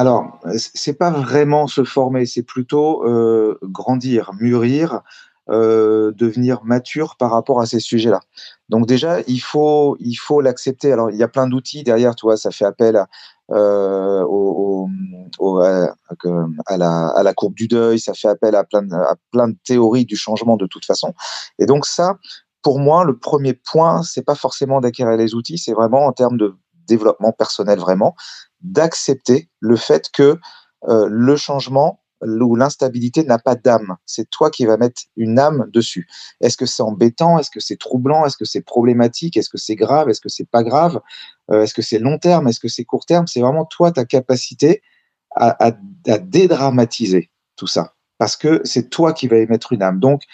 Alors, 0.00 0.40
c'est 0.56 0.94
pas 0.94 1.10
vraiment 1.10 1.66
se 1.66 1.84
former, 1.84 2.24
c'est 2.24 2.42
plutôt 2.42 3.04
euh, 3.04 3.58
grandir, 3.62 4.30
mûrir, 4.40 5.02
euh, 5.50 6.10
devenir 6.12 6.64
mature 6.64 7.16
par 7.16 7.30
rapport 7.30 7.60
à 7.60 7.66
ces 7.66 7.80
sujets-là. 7.80 8.20
Donc 8.70 8.86
déjà, 8.86 9.20
il 9.26 9.40
faut 9.40 9.98
il 10.00 10.14
faut 10.14 10.40
l'accepter. 10.40 10.90
Alors, 10.90 11.10
il 11.10 11.18
y 11.18 11.22
a 11.22 11.28
plein 11.28 11.46
d'outils 11.46 11.84
derrière, 11.84 12.14
toi, 12.14 12.38
ça 12.38 12.50
fait 12.50 12.64
appel 12.64 12.96
à, 12.96 13.08
euh, 13.50 14.24
à, 16.66 16.76
la, 16.78 17.34
courbe 17.34 17.52
du 17.52 17.68
deuil, 17.68 18.00
ça 18.00 18.14
fait 18.14 18.28
appel 18.28 18.54
à 18.54 18.64
plein, 18.64 18.80
de, 18.80 18.94
à 18.94 19.16
plein 19.32 19.48
de 19.48 19.56
théories 19.66 20.06
du 20.06 20.16
changement 20.16 20.56
de 20.56 20.66
toute 20.66 20.86
façon. 20.86 21.12
Et 21.58 21.66
donc 21.66 21.84
ça, 21.84 22.16
pour 22.62 22.78
moi, 22.78 23.04
le 23.04 23.18
premier 23.18 23.52
point, 23.52 24.02
c'est 24.02 24.24
pas 24.24 24.34
forcément 24.34 24.80
d'acquérir 24.80 25.18
les 25.18 25.34
outils, 25.34 25.58
c'est 25.58 25.74
vraiment 25.74 26.06
en 26.06 26.12
termes 26.12 26.38
de 26.38 26.54
développement 26.88 27.32
personnel 27.32 27.78
vraiment, 27.78 28.14
d'accepter 28.62 29.48
le 29.60 29.76
fait 29.76 30.10
que 30.12 30.38
euh, 30.88 31.08
le 31.10 31.36
changement 31.36 32.00
ou 32.22 32.54
l'instabilité 32.54 33.24
n'a 33.24 33.38
pas 33.38 33.54
d'âme. 33.54 33.96
C'est 34.04 34.28
toi 34.28 34.50
qui 34.50 34.66
vas 34.66 34.76
mettre 34.76 35.02
une 35.16 35.38
âme 35.38 35.70
dessus. 35.72 36.06
Est-ce 36.40 36.56
que 36.56 36.66
c'est 36.66 36.82
embêtant? 36.82 37.38
Est-ce 37.38 37.50
que 37.50 37.60
c'est 37.60 37.78
troublant? 37.78 38.26
Est-ce 38.26 38.36
que 38.36 38.44
c'est 38.44 38.60
problématique? 38.60 39.36
Est-ce 39.36 39.48
que 39.48 39.56
c'est 39.56 39.74
grave? 39.74 40.10
Est-ce 40.10 40.20
que 40.20 40.28
c'est 40.28 40.48
pas 40.48 40.62
grave? 40.62 41.00
Euh, 41.50 41.62
Est-ce 41.62 41.72
que 41.72 41.82
c'est 41.82 41.98
long 41.98 42.18
terme? 42.18 42.48
Est-ce 42.48 42.60
que 42.60 42.68
c'est 42.68 42.84
court 42.84 43.06
terme? 43.06 43.26
C'est 43.26 43.40
vraiment 43.40 43.64
toi 43.64 43.90
ta 43.90 44.04
capacité 44.04 44.82
à, 45.36 45.72
dédramatiser 46.04 47.30
tout 47.54 47.68
ça, 47.68 47.94
parce 48.18 48.36
que 48.36 48.60
c'est 48.64 48.90
toi 48.90 49.12
qui 49.12 49.28
vas 49.28 49.38
y 49.38 49.46
mettre 49.46 49.72
une 49.72 49.82
âme. 49.82 50.00
Donc, 50.00 50.24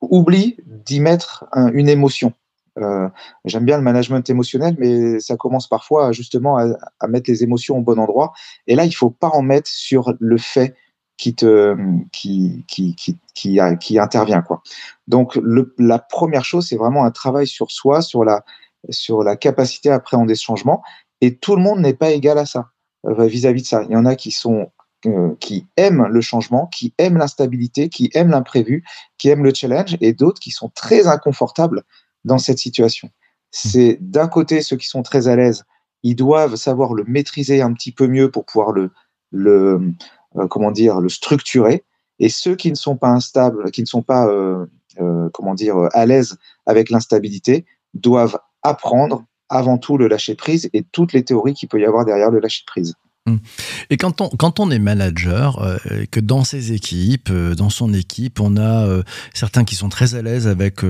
oublie 0.00 0.56
d'y 0.66 0.98
mettre 0.98 1.46
une 1.72 1.88
émotion. 1.88 2.32
Euh, 2.78 3.08
j'aime 3.44 3.64
bien 3.64 3.76
le 3.76 3.82
management 3.82 4.28
émotionnel, 4.28 4.74
mais 4.78 5.20
ça 5.20 5.36
commence 5.36 5.68
parfois 5.68 6.12
justement 6.12 6.58
à, 6.58 7.08
mettre 7.08 7.30
les 7.30 7.42
émotions 7.42 7.78
au 7.78 7.82
bon 7.82 7.98
endroit. 7.98 8.32
Et 8.66 8.74
là, 8.74 8.84
il 8.84 8.92
faut 8.92 9.10
pas 9.10 9.28
en 9.28 9.42
mettre 9.42 9.68
sur 9.68 10.14
le 10.18 10.38
fait 10.38 10.74
qui 11.16 11.34
te 11.34 11.76
qui 12.12 12.64
qui 12.66 12.96
qui 12.96 13.18
qui, 13.34 13.98
intervient 13.98 14.42
quoi. 14.42 14.62
Donc 15.06 15.38
la 15.78 15.98
première 15.98 16.44
chose, 16.44 16.66
c'est 16.68 16.76
vraiment 16.76 17.04
un 17.04 17.12
travail 17.12 17.46
sur 17.46 17.70
soi, 17.70 18.02
sur 18.02 18.24
la 18.24 18.44
sur 18.90 19.22
la 19.22 19.36
capacité 19.36 19.90
à 19.90 19.94
appréhender 19.94 20.34
ce 20.34 20.44
changement. 20.44 20.82
Et 21.20 21.36
tout 21.36 21.56
le 21.56 21.62
monde 21.62 21.80
n'est 21.80 21.94
pas 21.94 22.10
égal 22.10 22.38
à 22.38 22.46
ça 22.46 22.70
euh, 23.06 23.26
vis-à-vis 23.26 23.62
de 23.62 23.66
ça. 23.66 23.82
Il 23.84 23.92
y 23.92 23.96
en 23.96 24.04
a 24.04 24.16
qui 24.16 24.32
sont 24.32 24.70
euh, 25.06 25.34
qui 25.38 25.66
aiment 25.76 26.06
le 26.06 26.20
changement, 26.22 26.66
qui 26.66 26.94
aiment 26.98 27.18
l'instabilité, 27.18 27.88
qui 27.88 28.10
aiment 28.14 28.30
l'imprévu, 28.30 28.84
qui 29.18 29.28
aiment 29.28 29.44
le 29.44 29.52
challenge, 29.52 29.96
et 30.00 30.14
d'autres 30.14 30.40
qui 30.40 30.50
sont 30.50 30.70
très 30.74 31.06
inconfortables 31.06 31.84
dans 32.24 32.38
cette 32.38 32.58
situation. 32.58 33.08
Mmh. 33.08 33.10
C'est 33.50 33.98
d'un 34.00 34.28
côté 34.28 34.62
ceux 34.62 34.76
qui 34.76 34.86
sont 34.86 35.02
très 35.02 35.28
à 35.28 35.36
l'aise, 35.36 35.64
ils 36.02 36.16
doivent 36.16 36.56
savoir 36.56 36.94
le 36.94 37.04
maîtriser 37.06 37.62
un 37.62 37.72
petit 37.72 37.92
peu 37.92 38.06
mieux 38.06 38.30
pour 38.30 38.44
pouvoir 38.44 38.72
le, 38.72 38.90
le 39.30 39.92
euh, 40.36 40.46
comment 40.48 40.70
dire, 40.70 41.00
le 41.00 41.08
structurer. 41.08 41.84
Et 42.18 42.28
ceux 42.28 42.54
qui 42.56 42.70
ne 42.70 42.76
sont 42.76 42.96
pas 42.96 43.08
instables, 43.08 43.70
qui 43.70 43.80
ne 43.80 43.86
sont 43.86 44.02
pas 44.02 44.28
euh, 44.28 44.66
euh, 45.00 45.28
comment 45.32 45.54
dire 45.54 45.88
à 45.92 46.06
l'aise 46.06 46.36
avec 46.66 46.90
l'instabilité, 46.90 47.64
doivent 47.94 48.38
apprendre 48.62 49.24
avant 49.48 49.78
tout 49.78 49.98
le 49.98 50.08
lâcher 50.08 50.34
prise 50.34 50.68
et 50.72 50.82
toutes 50.82 51.12
les 51.12 51.24
théories 51.24 51.54
qu'il 51.54 51.68
peut 51.68 51.80
y 51.80 51.84
avoir 51.84 52.04
derrière 52.04 52.30
le 52.30 52.40
lâcher 52.40 52.64
prise. 52.66 52.94
Hum. 53.26 53.38
Et 53.88 53.96
quand 53.96 54.20
on, 54.20 54.28
quand 54.28 54.60
on 54.60 54.70
est 54.70 54.78
manager, 54.78 55.58
euh, 55.62 55.78
que 56.10 56.20
dans 56.20 56.44
ses 56.44 56.72
équipes, 56.72 57.30
euh, 57.30 57.54
dans 57.54 57.70
son 57.70 57.94
équipe, 57.94 58.38
on 58.38 58.58
a 58.58 58.86
euh, 58.86 59.02
certains 59.32 59.64
qui 59.64 59.76
sont 59.76 59.88
très 59.88 60.14
à 60.14 60.20
l'aise 60.20 60.46
avec 60.46 60.80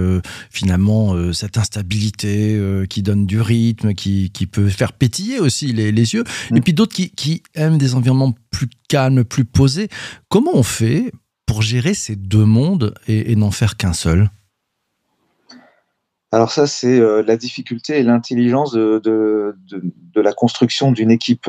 finalement 0.51 1.33
cette 1.33 1.59
instabilité 1.59 2.61
qui 2.89 3.03
donne 3.03 3.27
du 3.27 3.41
rythme, 3.41 3.95
qui, 3.95 4.31
qui 4.31 4.47
peut 4.47 4.69
faire 4.69 4.93
pétiller 4.93 5.39
aussi 5.39 5.73
les, 5.73 5.93
les 5.93 6.15
yeux, 6.15 6.25
et 6.51 6.55
hum. 6.55 6.61
puis 6.61 6.73
d'autres 6.73 6.95
qui, 6.95 7.11
qui 7.11 7.43
aiment 7.55 7.79
des 7.79 7.95
environnements 7.95 8.35
plus 8.51 8.69
calmes, 8.89 9.25
plus 9.25 9.45
posés. 9.45 9.89
Comment 10.29 10.53
on 10.55 10.63
fait 10.63 11.13
pour 11.47 11.63
gérer 11.63 11.95
ces 11.95 12.17
deux 12.17 12.45
mondes 12.45 12.95
et, 13.07 13.31
et 13.31 13.37
n'en 13.37 13.51
faire 13.51 13.77
qu'un 13.77 13.93
seul? 13.93 14.31
Alors 16.33 16.51
ça, 16.51 16.67
c'est 16.67 16.99
la 17.23 17.37
difficulté 17.37 17.99
et 17.99 18.03
l'intelligence 18.03 18.73
de, 18.73 19.01
de, 19.05 19.57
de, 19.71 19.83
de, 20.15 20.21
la 20.21 20.33
construction 20.33 20.91
d'une 20.91 21.13
équipe. 21.13 21.49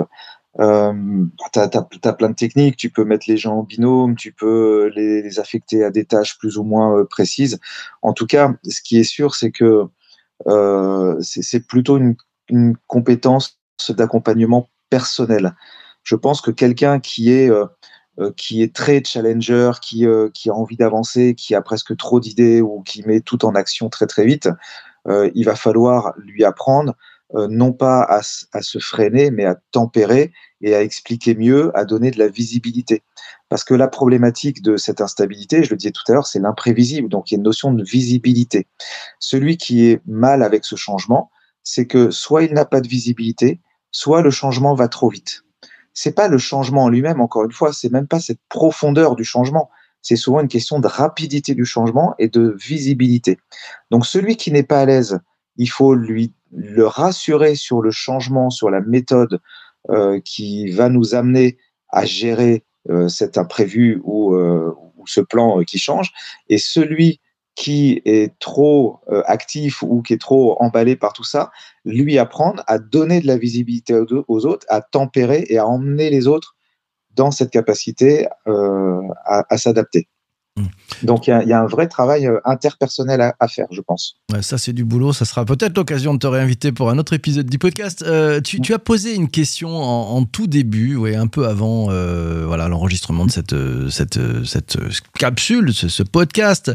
Euh, 0.59 1.25
tu 1.51 1.59
as, 1.59 2.13
plein 2.13 2.29
de 2.29 2.35
techniques, 2.35 2.77
tu 2.77 2.89
peux 2.89 3.03
mettre 3.03 3.25
les 3.27 3.37
gens 3.37 3.57
en 3.57 3.63
binôme, 3.63 4.15
tu 4.15 4.31
peux 4.31 4.91
les, 4.95 5.39
affecter 5.39 5.83
à 5.83 5.91
des 5.91 6.05
tâches 6.05 6.37
plus 6.37 6.57
ou 6.57 6.63
moins 6.63 6.97
euh, 6.97 7.05
précises. 7.05 7.59
En 8.01 8.13
tout 8.13 8.25
cas, 8.25 8.53
ce 8.69 8.81
qui 8.81 8.97
est 8.97 9.03
sûr, 9.03 9.35
c'est 9.35 9.51
que 9.51 9.87
euh, 10.47 11.17
c'est 11.21 11.65
plutôt 11.65 11.97
une, 11.97 12.15
compétence 12.85 13.59
d'accompagnement 13.89 14.69
personnel. 14.91 15.55
Je 16.03 16.15
pense 16.15 16.41
que 16.41 16.51
quelqu'un 16.51 16.99
qui 16.99 17.31
est 17.31 17.49
euh, 17.49 17.65
euh, 18.19 18.31
qui 18.37 18.61
est 18.61 18.73
très 18.73 19.03
challenger, 19.03 19.71
qui, 19.81 20.05
qui 20.33 20.49
a 20.49 20.53
envie 20.53 20.77
d'avancer, 20.77 21.33
qui 21.33 21.55
a 21.55 21.61
presque 21.61 21.97
trop 21.97 22.19
d'idées 22.19 22.61
ou 22.61 22.81
qui 22.83 23.01
met 23.03 23.19
tout 23.21 23.45
en 23.45 23.55
action 23.55 23.89
très 23.89 24.05
très 24.05 24.25
vite, 24.25 24.47
il 25.07 25.43
va 25.43 25.55
falloir 25.55 26.13
lui 26.17 26.43
apprendre 26.43 26.95
euh, 27.33 27.47
non 27.49 27.73
pas 27.73 28.03
à, 28.03 28.21
se 28.21 28.77
freiner, 28.77 29.31
mais 29.31 29.45
à 29.45 29.57
tempérer 29.71 30.31
et 30.61 30.75
à 30.75 30.83
expliquer 30.83 31.33
mieux, 31.33 31.75
à 31.75 31.83
donner 31.83 32.11
de 32.11 32.19
la 32.19 32.27
visibilité. 32.27 33.03
Parce 33.49 33.63
que 33.63 33.73
la 33.73 33.87
problématique 33.87 34.61
de 34.61 34.77
cette 34.77 35.01
instabilité, 35.01 35.63
je 35.63 35.71
le 35.71 35.77
disais 35.77 35.91
tout 35.91 36.03
à 36.07 36.13
l'heure, 36.13 36.27
c'est 36.27 36.39
l'imprévisible. 36.39 37.09
Donc 37.09 37.31
il 37.31 37.33
y 37.33 37.37
a 37.37 37.39
une 37.39 37.43
notion 37.43 37.73
de 37.73 37.83
visibilité. 37.83 38.67
Celui 39.19 39.57
qui 39.57 39.87
est 39.87 40.01
mal 40.05 40.43
avec 40.43 40.65
ce 40.65 40.75
changement, 40.75 41.31
c'est 41.63 41.87
que 41.87 42.11
soit 42.11 42.43
il 42.43 42.53
n'a 42.53 42.65
pas 42.65 42.79
de 42.79 42.87
visibilité, 42.87 43.59
soit 43.91 44.21
le 44.21 44.29
changement 44.29 44.75
va 44.75 44.87
trop 44.87 45.09
vite. 45.09 45.43
C'est 45.93 46.13
pas 46.13 46.27
le 46.27 46.37
changement 46.37 46.83
en 46.83 46.89
lui-même, 46.89 47.21
encore 47.21 47.45
une 47.45 47.51
fois, 47.51 47.73
c'est 47.73 47.91
même 47.91 48.07
pas 48.07 48.19
cette 48.19 48.41
profondeur 48.49 49.15
du 49.15 49.23
changement. 49.23 49.69
C'est 50.01 50.17
souvent 50.17 50.41
une 50.41 50.47
question 50.47 50.79
de 50.79 50.87
rapidité 50.87 51.55
du 51.55 51.65
changement 51.65 52.13
et 52.19 52.27
de 52.27 52.55
visibilité. 52.59 53.39
Donc 53.89 54.05
celui 54.05 54.35
qui 54.37 54.51
n'est 54.51 54.63
pas 54.63 54.81
à 54.81 54.85
l'aise, 54.85 55.19
il 55.57 55.69
faut 55.69 55.95
lui 55.95 56.33
le 56.51 56.85
rassurer 56.85 57.55
sur 57.55 57.81
le 57.81 57.91
changement, 57.91 58.49
sur 58.49 58.69
la 58.69 58.81
méthode 58.81 59.39
euh, 59.89 60.19
qui 60.19 60.71
va 60.71 60.89
nous 60.89 61.13
amener 61.13 61.57
à 61.89 62.05
gérer 62.05 62.63
euh, 62.89 63.07
cet 63.07 63.37
imprévu 63.37 64.01
ou, 64.03 64.33
euh, 64.35 64.73
ou 64.97 65.05
ce 65.07 65.21
plan 65.21 65.61
qui 65.63 65.77
change. 65.77 66.11
Et 66.49 66.57
celui 66.57 67.19
qui 67.55 68.01
est 68.03 68.37
trop 68.39 68.99
actif 69.27 69.81
ou 69.81 70.01
qui 70.01 70.11
est 70.11 70.19
trop 70.19 70.61
emballé 70.61 70.97
par 70.97 71.13
tout 71.13 71.23
ça, 71.23 71.51
lui 71.85 72.17
apprendre 72.17 72.61
à 72.67 72.79
donner 72.79 73.21
de 73.21 73.27
la 73.27 73.37
visibilité 73.37 73.93
aux 74.27 74.45
autres, 74.45 74.65
à 74.67 74.81
tempérer 74.81 75.45
et 75.47 75.57
à 75.57 75.65
emmener 75.65 76.09
les 76.09 76.27
autres 76.27 76.57
dans 77.11 77.31
cette 77.31 77.51
capacité 77.51 78.27
à 78.45 79.57
s'adapter. 79.57 80.09
Mm. 80.57 80.65
Donc 81.03 81.27
il 81.27 81.47
y, 81.47 81.53
a 81.53 81.61
un 81.61 81.65
vrai 81.65 81.87
travail 81.87 82.27
euh, 82.27 82.39
interpersonnel 82.45 83.33
à, 83.37 83.47
faire, 83.49 83.67
je 83.71 83.81
pense. 83.81 84.15
ça 84.41 84.57
c'est 84.57 84.71
du 84.71 84.85
boulot, 84.85 85.11
ça 85.11 85.25
sera 85.25 85.43
peut-être 85.43 85.75
l'occasion 85.75 86.13
de 86.13 86.19
te 86.19 86.27
réinviter 86.27 86.71
pour 86.71 86.89
un 86.89 86.97
autre 86.97 87.11
épisode 87.11 87.47
du 87.47 87.57
podcast. 87.57 88.03
Euh, 88.07 88.39
tu, 88.39 88.73
as 88.73 88.79
posé 88.79 89.13
une 89.13 89.29
question 89.29 89.75
en, 89.75 90.23
tout 90.23 90.47
début, 90.47 90.95
ouais, 90.95 91.15
un 91.15 91.27
peu 91.27 91.45
avant 91.47 91.87
euh, 91.89 92.45
voilà 92.47 92.69
l'enregistrement 92.69 93.25
de 93.25 93.31
cette, 93.31 93.55
cette, 93.89 94.45
cette 94.45 94.77
capsule, 95.19 95.73
ce, 95.73 96.03
podcast. 96.03 96.71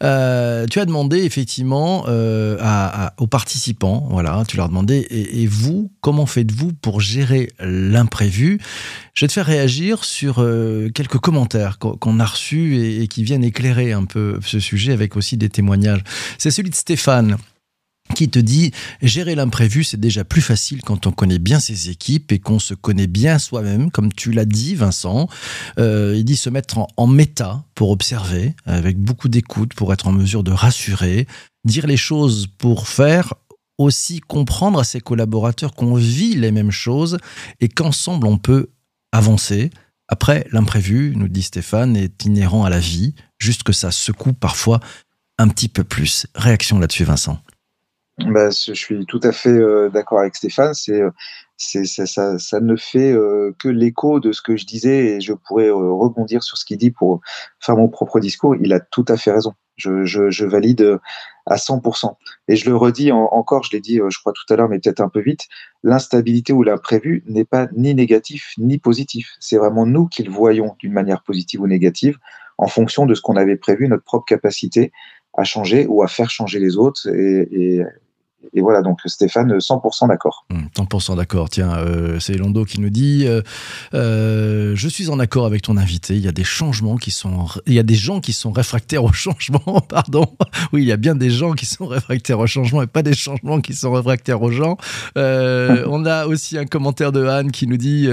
tu 0.00 0.06
as 0.06 0.84
demandé 0.84 1.24
effectivement 1.24 2.04
aux 3.16 3.26
participants, 3.26 4.08
voilà, 4.10 4.42
tu 4.46 4.58
leur 4.58 4.68
demandé 4.68 4.96
et, 4.96 5.42
et 5.42 5.46
vous, 5.46 5.90
comment 6.02 6.26
faites-vous 6.26 6.72
pour 6.74 7.00
gérer 7.00 7.50
l'imprévu? 7.60 8.60
Je 9.14 9.24
vais 9.24 9.28
te 9.28 9.34
faire 9.34 9.46
réagir 9.46 10.04
sur 10.04 10.38
euh, 10.38 10.88
quelques 10.88 11.18
commentaires 11.18 11.78
qu'on 11.78 12.18
a 12.18 12.24
reçus 12.24 13.02
et, 13.02 13.08
qui 13.08 13.24
viennent 13.24 13.44
éclairer 13.44 13.92
un 13.92 14.04
peu 14.04 14.38
ce 14.44 14.58
sujet 14.58 14.92
avec 14.92 15.16
aussi 15.16 15.36
des 15.36 15.50
témoignages. 15.50 16.02
C'est 16.38 16.50
celui 16.50 16.70
de 16.70 16.74
Stéphane 16.74 17.36
qui 18.14 18.28
te 18.28 18.38
dit 18.38 18.72
gérer 19.00 19.34
l'imprévu, 19.34 19.84
c'est 19.84 20.00
déjà 20.00 20.24
plus 20.24 20.40
facile 20.40 20.82
quand 20.82 21.06
on 21.06 21.12
connaît 21.12 21.38
bien 21.38 21.60
ses 21.60 21.90
équipes 21.90 22.32
et 22.32 22.38
qu'on 22.38 22.58
se 22.58 22.74
connaît 22.74 23.06
bien 23.06 23.38
soi-même, 23.38 23.90
comme 23.90 24.12
tu 24.12 24.32
l'as 24.32 24.44
dit, 24.44 24.74
Vincent. 24.74 25.28
Euh, 25.78 26.14
il 26.16 26.24
dit 26.24 26.36
se 26.36 26.50
mettre 26.50 26.78
en, 26.78 26.88
en, 26.96 27.06
méta 27.06 27.64
pour 27.74 27.90
observer, 27.90 28.54
avec 28.64 28.98
beaucoup 28.98 29.28
d'écoute, 29.28 29.74
pour 29.74 29.92
être 29.92 30.08
en 30.08 30.12
mesure 30.12 30.42
de 30.42 30.52
rassurer, 30.52 31.26
dire 31.64 31.86
les 31.86 31.96
choses 31.96 32.48
pour 32.58 32.88
faire 32.88 33.34
aussi 33.78 34.20
comprendre 34.20 34.78
à 34.78 34.84
ses 34.84 35.00
collaborateurs 35.00 35.74
qu'on 35.74 35.94
vit 35.94 36.34
les 36.34 36.52
mêmes 36.52 36.70
choses 36.70 37.18
et 37.60 37.68
qu'ensemble 37.68 38.26
on 38.26 38.38
peut 38.38 38.68
avancer. 39.12 39.70
Après, 40.08 40.46
l'imprévu, 40.52 41.14
nous 41.16 41.28
dit 41.28 41.42
Stéphane, 41.42 41.96
est 41.96 42.24
inhérent 42.24 42.64
à 42.64 42.70
la 42.70 42.80
vie, 42.80 43.14
juste 43.38 43.62
que 43.62 43.72
ça 43.72 43.90
secoue 43.90 44.32
parfois 44.32 44.80
un 45.38 45.48
petit 45.48 45.68
peu 45.68 45.84
plus. 45.84 46.26
Réaction 46.34 46.78
là-dessus, 46.78 47.04
Vincent 47.04 47.40
bah, 48.18 48.50
Je 48.50 48.74
suis 48.74 49.06
tout 49.06 49.20
à 49.22 49.32
fait 49.32 49.50
euh, 49.50 49.88
d'accord 49.88 50.20
avec 50.20 50.36
Stéphane. 50.36 50.74
C'est, 50.74 51.00
euh, 51.00 51.10
c'est, 51.56 51.84
ça, 51.84 52.06
ça, 52.06 52.38
ça, 52.38 52.60
ne 52.60 52.76
fait 52.76 53.12
euh, 53.12 53.54
que 53.58 53.68
l'écho 53.68 54.20
de 54.20 54.32
ce 54.32 54.42
que 54.42 54.56
je 54.56 54.66
disais 54.66 55.16
et 55.16 55.20
je 55.20 55.32
pourrais 55.32 55.70
rebondir 55.70 56.42
sur 56.42 56.56
ce 56.58 56.64
qu'il 56.64 56.78
dit 56.78 56.90
pour 56.90 57.20
faire 57.60 57.76
mon 57.76 57.88
propre 57.88 58.20
discours. 58.20 58.56
Il 58.56 58.72
a 58.72 58.80
tout 58.80 59.04
à 59.08 59.16
fait 59.16 59.32
raison. 59.32 59.54
Je, 59.76 60.04
je, 60.04 60.30
je 60.30 60.44
valide 60.44 60.98
à 61.46 61.56
100%. 61.56 62.14
Et 62.48 62.56
je 62.56 62.68
le 62.68 62.76
redis 62.76 63.10
encore, 63.10 63.64
je 63.64 63.70
l'ai 63.72 63.80
dit, 63.80 63.96
je 63.96 64.18
crois 64.20 64.32
tout 64.32 64.52
à 64.52 64.56
l'heure, 64.56 64.68
mais 64.68 64.78
peut-être 64.78 65.00
un 65.00 65.08
peu 65.08 65.20
vite, 65.20 65.48
l'instabilité 65.82 66.52
ou 66.52 66.62
l'imprévu 66.62 67.24
n'est 67.26 67.46
pas 67.46 67.68
ni 67.74 67.94
négatif 67.94 68.52
ni 68.58 68.78
positif. 68.78 69.30
C'est 69.40 69.56
vraiment 69.56 69.86
nous 69.86 70.06
qui 70.06 70.22
le 70.22 70.30
voyons 70.30 70.76
d'une 70.78 70.92
manière 70.92 71.22
positive 71.22 71.62
ou 71.62 71.66
négative 71.66 72.18
en 72.58 72.68
fonction 72.68 73.06
de 73.06 73.14
ce 73.14 73.22
qu'on 73.22 73.36
avait 73.36 73.56
prévu, 73.56 73.88
notre 73.88 74.04
propre 74.04 74.26
capacité 74.26 74.92
à 75.34 75.44
changer 75.44 75.86
ou 75.86 76.02
à 76.02 76.08
faire 76.08 76.30
changer 76.30 76.58
les 76.58 76.76
autres 76.76 77.08
et, 77.08 77.48
et, 77.50 77.82
et 78.54 78.60
voilà, 78.60 78.82
donc 78.82 78.98
Stéphane, 79.06 79.56
100% 79.56 80.08
d'accord. 80.08 80.46
100% 80.76 81.12
mmh, 81.12 81.16
d'accord. 81.16 81.48
Tiens, 81.48 81.74
euh, 81.74 82.18
c'est 82.18 82.34
Londo 82.34 82.64
qui 82.64 82.80
nous 82.80 82.90
dit 82.90 83.24
euh, 83.26 83.40
euh, 83.94 84.72
Je 84.74 84.88
suis 84.88 85.10
en 85.10 85.18
accord 85.18 85.46
avec 85.46 85.62
ton 85.62 85.76
invité. 85.76 86.16
Il 86.16 86.22
y 86.22 86.28
a 86.28 86.32
des 86.32 86.44
changements 86.44 86.96
qui 86.96 87.10
sont. 87.10 87.46
Il 87.66 87.74
y 87.74 87.78
a 87.78 87.82
des 87.82 87.94
gens 87.94 88.20
qui 88.20 88.32
sont 88.32 88.50
réfractaires 88.50 89.04
au 89.04 89.12
changement. 89.12 89.80
Pardon. 89.88 90.26
Oui, 90.72 90.82
il 90.82 90.88
y 90.88 90.92
a 90.92 90.96
bien 90.96 91.14
des 91.14 91.30
gens 91.30 91.52
qui 91.52 91.66
sont 91.66 91.86
réfractaires 91.86 92.40
au 92.40 92.46
changement 92.46 92.82
et 92.82 92.86
pas 92.86 93.02
des 93.02 93.14
changements 93.14 93.60
qui 93.60 93.74
sont 93.74 93.92
réfractaires 93.92 94.42
aux 94.42 94.50
gens. 94.50 94.76
on 95.16 96.04
a 96.04 96.26
aussi 96.26 96.58
un 96.58 96.66
commentaire 96.66 97.12
de 97.12 97.24
Anne 97.24 97.52
qui 97.52 97.66
nous 97.66 97.76
dit 97.76 98.08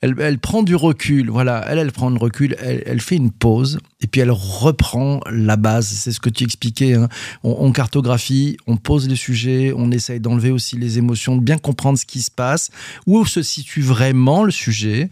elle, 0.00 0.38
prend 0.38 0.62
du 0.62 0.74
recul. 0.74 1.30
Voilà, 1.30 1.64
elle, 1.68 1.78
elle 1.78 1.92
prend 1.92 2.10
du 2.10 2.18
recul. 2.18 2.56
Elle, 2.60 3.00
fait 3.00 3.16
une 3.16 3.30
pause 3.30 3.78
et 4.00 4.06
puis 4.06 4.22
elle 4.22 4.30
reprend 4.30 5.20
la 5.30 5.56
base. 5.56 5.86
C'est 5.86 6.12
ce 6.12 6.20
que 6.20 6.30
tu 6.30 6.44
expliquais. 6.44 6.94
Hein. 6.94 7.08
On 7.42 7.70
cartographie, 7.72 8.56
on 8.66 8.76
pose 8.76 9.08
les 9.08 9.16
sujets 9.16 9.73
on 9.74 9.90
essaye 9.90 10.20
d'enlever 10.20 10.50
aussi 10.50 10.76
les 10.76 10.98
émotions, 10.98 11.36
de 11.36 11.42
bien 11.42 11.58
comprendre 11.58 11.98
ce 11.98 12.06
qui 12.06 12.22
se 12.22 12.30
passe, 12.30 12.70
où 13.06 13.24
se 13.26 13.42
situe 13.42 13.82
vraiment 13.82 14.44
le 14.44 14.50
sujet, 14.50 15.08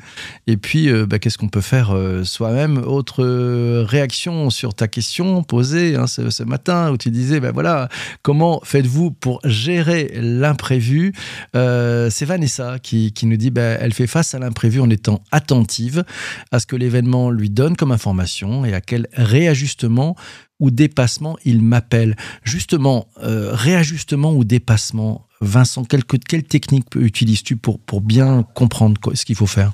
et 0.47 0.57
puis 0.57 0.89
euh, 0.89 1.07
bah, 1.07 1.19
qu'est-ce 1.19 1.39
qu'on 1.39 1.49
peut 1.49 1.61
faire 1.61 1.95
euh, 1.95 2.25
soi-même? 2.25 2.79
Autre 2.79 3.25
euh, 3.25 3.85
réaction 3.87 4.51
sur 4.51 4.75
ta 4.75 4.89
question 4.89 5.43
posée 5.43 5.97
hein, 5.97 6.07
ce, 6.07 6.43
matin, 6.43 6.91
où 6.91 6.97
tu 6.97 7.11
disais, 7.11 7.41
ben 7.41 7.53
voilà, 7.53 7.89
comment 8.23 8.61
faites-vous 8.65 9.11
pour 9.11 9.41
gérer 9.45 10.13
l'imprévu? 10.15 11.13
C'est 11.55 12.25
Vanessa 12.25 12.79
qui, 12.79 13.13
qui 13.13 13.27
nous 13.27 13.37
dit, 13.37 13.51
ben, 13.51 13.79
elle 13.81 13.93
fait 13.93 14.07
face 14.07 14.35
à 14.35 14.39
l'imprévu 14.39 14.81
en 14.81 14.91
étant 14.91 15.23
attentive 15.33 16.05
à 16.51 16.59
ce 16.59 16.67
que 16.67 16.77
l'événement 16.77 17.31
lui 17.31 17.51
donne 17.51 17.77
comme 17.77 17.93
information 17.93 18.65
et 18.65 18.75
à 18.75 18.81
quel 18.81 19.09
réajustement 19.15 20.17
ou 20.63 20.71
dépassement, 20.71 21.37
il 21.45 21.61
m'appelle. 21.61 22.17
Justement, 22.45 23.09
euh, 23.23 23.51
réajustement 23.53 24.33
ou 24.33 24.45
dépassement, 24.45 25.27
Vincent, 25.41 25.85
quelle, 25.85 26.05
quelle 26.05 26.45
technique 26.45 26.95
utilises-tu 26.95 27.57
pour, 27.57 28.01
bien 28.01 28.45
comprendre 28.55 28.99
ce 29.13 29.25
qu'il 29.25 29.35
faut 29.35 29.49
faire? 29.49 29.73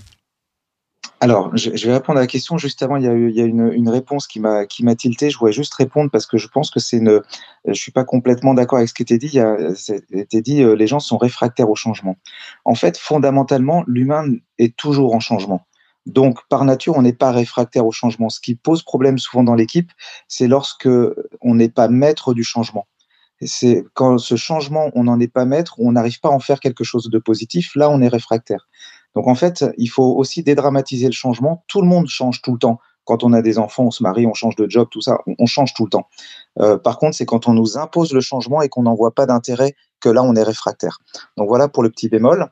Alors, 1.20 1.54
je, 1.56 1.70
vais 1.70 1.92
répondre 1.92 2.18
à 2.18 2.22
la 2.22 2.26
question. 2.26 2.56
Juste 2.56 2.82
avant, 2.82 2.96
il 2.96 3.04
y 3.04 3.08
a, 3.08 3.12
eu, 3.12 3.28
une, 3.36 3.88
réponse 3.88 4.26
qui 4.26 4.40
m'a 4.40 4.66
tilté. 4.96 5.28
Je 5.28 5.36
voulais 5.36 5.52
juste 5.52 5.74
répondre 5.74 6.10
parce 6.10 6.26
que 6.26 6.38
je 6.38 6.48
pense 6.48 6.70
que 6.70 6.80
c'est 6.80 6.96
une. 6.96 7.20
Je 7.66 7.74
suis 7.74 7.92
pas 7.92 8.04
complètement 8.04 8.54
d'accord 8.54 8.78
avec 8.78 8.88
ce 8.88 8.94
qui 8.94 9.02
était 9.02 9.18
dit. 9.18 9.26
Il 9.26 9.34
y 9.34 9.40
a 9.40 9.56
été 10.12 10.40
dit 10.40 10.62
euh, 10.62 10.74
les 10.74 10.86
gens 10.86 11.00
sont 11.00 11.18
réfractaires 11.18 11.68
au 11.68 11.74
changement. 11.74 12.16
En 12.64 12.74
fait, 12.74 12.96
fondamentalement, 12.96 13.84
l'humain 13.86 14.24
est 14.58 14.74
toujours 14.76 15.14
en 15.14 15.20
changement. 15.20 15.66
Donc, 16.08 16.40
par 16.48 16.64
nature, 16.64 16.96
on 16.96 17.02
n'est 17.02 17.12
pas 17.12 17.30
réfractaire 17.30 17.86
au 17.86 17.92
changement. 17.92 18.30
Ce 18.30 18.40
qui 18.40 18.54
pose 18.54 18.82
problème 18.82 19.18
souvent 19.18 19.44
dans 19.44 19.54
l'équipe, 19.54 19.92
c'est 20.26 20.48
lorsque 20.48 20.88
on 21.42 21.54
n'est 21.54 21.68
pas 21.68 21.88
maître 21.88 22.32
du 22.32 22.42
changement. 22.42 22.88
C'est 23.42 23.84
quand 23.92 24.18
ce 24.18 24.34
changement, 24.34 24.90
on 24.94 25.04
n'en 25.04 25.20
est 25.20 25.32
pas 25.32 25.44
maître, 25.44 25.74
on 25.78 25.92
n'arrive 25.92 26.18
pas 26.18 26.30
à 26.30 26.32
en 26.32 26.40
faire 26.40 26.60
quelque 26.60 26.82
chose 26.82 27.08
de 27.10 27.18
positif, 27.18 27.76
là, 27.76 27.90
on 27.90 28.00
est 28.00 28.08
réfractaire. 28.08 28.68
Donc, 29.14 29.28
en 29.28 29.34
fait, 29.34 29.66
il 29.76 29.88
faut 29.88 30.16
aussi 30.16 30.42
dédramatiser 30.42 31.06
le 31.06 31.12
changement. 31.12 31.62
Tout 31.68 31.82
le 31.82 31.86
monde 31.86 32.08
change 32.08 32.40
tout 32.40 32.52
le 32.52 32.58
temps. 32.58 32.80
Quand 33.04 33.22
on 33.22 33.32
a 33.32 33.42
des 33.42 33.58
enfants, 33.58 33.84
on 33.84 33.90
se 33.90 34.02
marie, 34.02 34.26
on 34.26 34.34
change 34.34 34.56
de 34.56 34.68
job, 34.68 34.88
tout 34.90 35.00
ça, 35.00 35.18
on, 35.38 35.46
change 35.46 35.72
tout 35.74 35.84
le 35.84 35.90
temps. 35.90 36.08
Euh, 36.60 36.78
par 36.78 36.98
contre, 36.98 37.16
c'est 37.16 37.24
quand 37.24 37.48
on 37.48 37.54
nous 37.54 37.78
impose 37.78 38.12
le 38.12 38.20
changement 38.20 38.60
et 38.60 38.68
qu'on 38.68 38.82
n'en 38.82 38.94
voit 38.94 39.14
pas 39.14 39.24
d'intérêt 39.24 39.74
que 40.00 40.08
là, 40.08 40.22
on 40.22 40.34
est 40.34 40.42
réfractaire. 40.42 40.98
Donc 41.36 41.48
voilà 41.48 41.68
pour 41.68 41.82
le 41.82 41.90
petit 41.90 42.08
bémol. 42.08 42.50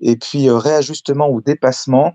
Et 0.00 0.16
puis, 0.16 0.48
euh, 0.48 0.58
réajustement 0.58 1.28
ou 1.28 1.40
dépassement, 1.40 2.14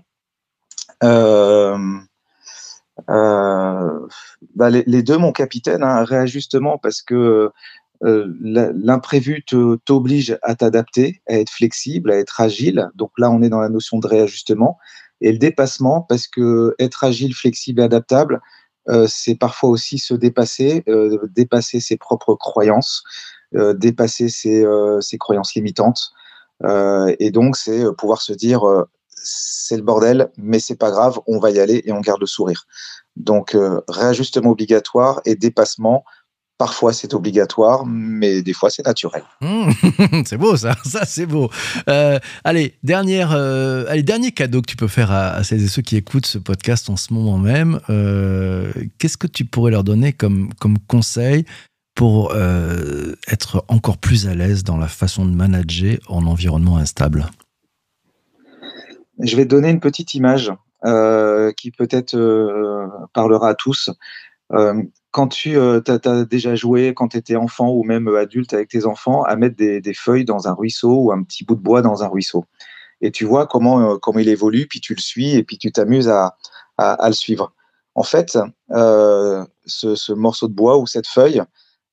bah 4.56 4.70
les, 4.70 5.02
deux, 5.02 5.18
mon 5.18 5.32
capitaine, 5.32 5.82
hein, 5.82 6.04
réajustement 6.04 6.78
parce 6.78 7.02
que 7.02 7.50
euh, 8.04 8.26
l'imprévu 8.40 9.44
t'oblige 9.84 10.36
à 10.42 10.54
t'adapter, 10.56 11.22
à 11.28 11.34
être 11.34 11.50
flexible, 11.50 12.10
à 12.10 12.16
être 12.16 12.40
agile. 12.40 12.90
Donc 12.96 13.12
là, 13.18 13.30
on 13.30 13.42
est 13.42 13.48
dans 13.48 13.60
la 13.60 13.68
notion 13.68 13.98
de 13.98 14.06
réajustement. 14.06 14.78
Et 15.20 15.30
le 15.30 15.38
dépassement, 15.38 16.02
parce 16.02 16.26
que 16.26 16.74
être 16.80 17.04
agile, 17.04 17.34
flexible 17.34 17.80
et 17.80 17.84
adaptable, 17.84 18.40
euh, 18.88 19.06
c'est 19.08 19.36
parfois 19.36 19.70
aussi 19.70 19.98
se 19.98 20.14
dépasser, 20.14 20.82
euh, 20.88 21.18
dépasser 21.30 21.78
ses 21.78 21.96
propres 21.96 22.34
croyances, 22.34 23.04
euh, 23.54 23.72
dépasser 23.74 24.28
ses, 24.28 24.64
croyances 25.18 25.54
limitantes. 25.54 26.12
et 27.18 27.30
donc, 27.30 27.56
c'est 27.56 27.84
pouvoir 27.98 28.20
se 28.22 28.32
dire 28.32 28.62
c'est 29.22 29.76
le 29.76 29.82
bordel, 29.82 30.30
mais 30.36 30.58
c'est 30.58 30.76
pas 30.76 30.90
grave, 30.90 31.20
on 31.26 31.38
va 31.38 31.50
y 31.50 31.60
aller 31.60 31.82
et 31.84 31.92
on 31.92 32.00
garde 32.00 32.20
le 32.20 32.26
sourire. 32.26 32.66
Donc 33.16 33.54
euh, 33.54 33.80
réajustement 33.88 34.50
obligatoire 34.50 35.20
et 35.24 35.34
dépassement. 35.34 36.04
Parfois 36.58 36.92
c'est 36.92 37.12
obligatoire, 37.14 37.84
mais 37.86 38.42
des 38.42 38.52
fois 38.52 38.70
c'est 38.70 38.86
naturel. 38.86 39.24
Mmh, 39.40 39.70
c'est 40.26 40.36
beau 40.36 40.56
ça, 40.56 40.76
ça 40.84 41.04
c'est 41.04 41.26
beau. 41.26 41.50
Euh, 41.88 42.18
allez, 42.44 42.78
dernière, 42.82 43.32
euh, 43.32 43.84
allez, 43.88 44.02
dernier 44.02 44.32
cadeau 44.32 44.60
que 44.60 44.66
tu 44.66 44.76
peux 44.76 44.88
faire 44.88 45.10
à, 45.10 45.42
celles 45.42 45.62
et 45.62 45.68
ceux 45.68 45.82
qui 45.82 45.96
écoutent 45.96 46.26
ce 46.26 46.38
podcast 46.38 46.88
en 46.88 46.96
ce 46.96 47.12
moment 47.12 47.38
même. 47.38 47.80
Qu'est-ce 48.98 49.16
que 49.16 49.26
tu 49.26 49.44
pourrais 49.44 49.72
leur 49.72 49.84
donner 49.84 50.12
comme, 50.12 50.52
comme 50.54 50.78
conseil 50.78 51.44
pour 51.94 52.34
être 53.28 53.64
encore 53.68 53.98
plus 53.98 54.28
à 54.28 54.34
l'aise 54.34 54.62
dans 54.62 54.76
la 54.76 54.88
façon 54.88 55.26
de 55.26 55.34
manager 55.34 55.98
en 56.08 56.26
environnement 56.26 56.76
instable? 56.76 57.26
Je 59.22 59.36
vais 59.36 59.44
donner 59.44 59.70
une 59.70 59.80
petite 59.80 60.14
image 60.14 60.52
euh, 60.84 61.52
qui 61.52 61.70
peut-être 61.70 62.16
euh, 62.16 62.88
parlera 63.12 63.50
à 63.50 63.54
tous. 63.54 63.90
Euh, 64.52 64.82
quand 65.12 65.28
tu 65.28 65.56
as, 65.58 66.24
déjà 66.24 66.54
joué, 66.54 66.92
quand 66.94 67.08
tu 67.08 67.18
étais 67.18 67.36
enfant 67.36 67.70
ou 67.70 67.84
même 67.84 68.08
adulte 68.08 68.52
avec 68.52 68.68
tes 68.68 68.84
enfants, 68.84 69.22
à 69.22 69.36
mettre 69.36 69.56
des, 69.56 69.94
feuilles 69.94 70.24
dans 70.24 70.48
un 70.48 70.54
ruisseau 70.54 70.94
ou 71.02 71.12
un 71.12 71.22
petit 71.22 71.44
bout 71.44 71.54
de 71.54 71.60
bois 71.60 71.82
dans 71.82 72.02
un 72.02 72.08
ruisseau. 72.08 72.46
Et 73.00 73.10
tu 73.10 73.24
vois 73.24 73.46
comment, 73.46 73.98
il 74.16 74.28
évolue, 74.28 74.66
puis 74.66 74.80
tu 74.80 74.94
le 74.94 75.00
suis 75.00 75.34
et 75.36 75.44
puis 75.44 75.58
tu 75.58 75.70
t'amuses 75.70 76.08
à, 76.08 76.36
à, 76.78 77.08
le 77.08 77.14
suivre. 77.14 77.52
En 77.94 78.04
fait, 78.04 78.38
ce, 78.70 80.12
morceau 80.12 80.48
de 80.48 80.54
bois 80.54 80.78
ou 80.78 80.86
cette 80.86 81.06
feuille 81.06 81.42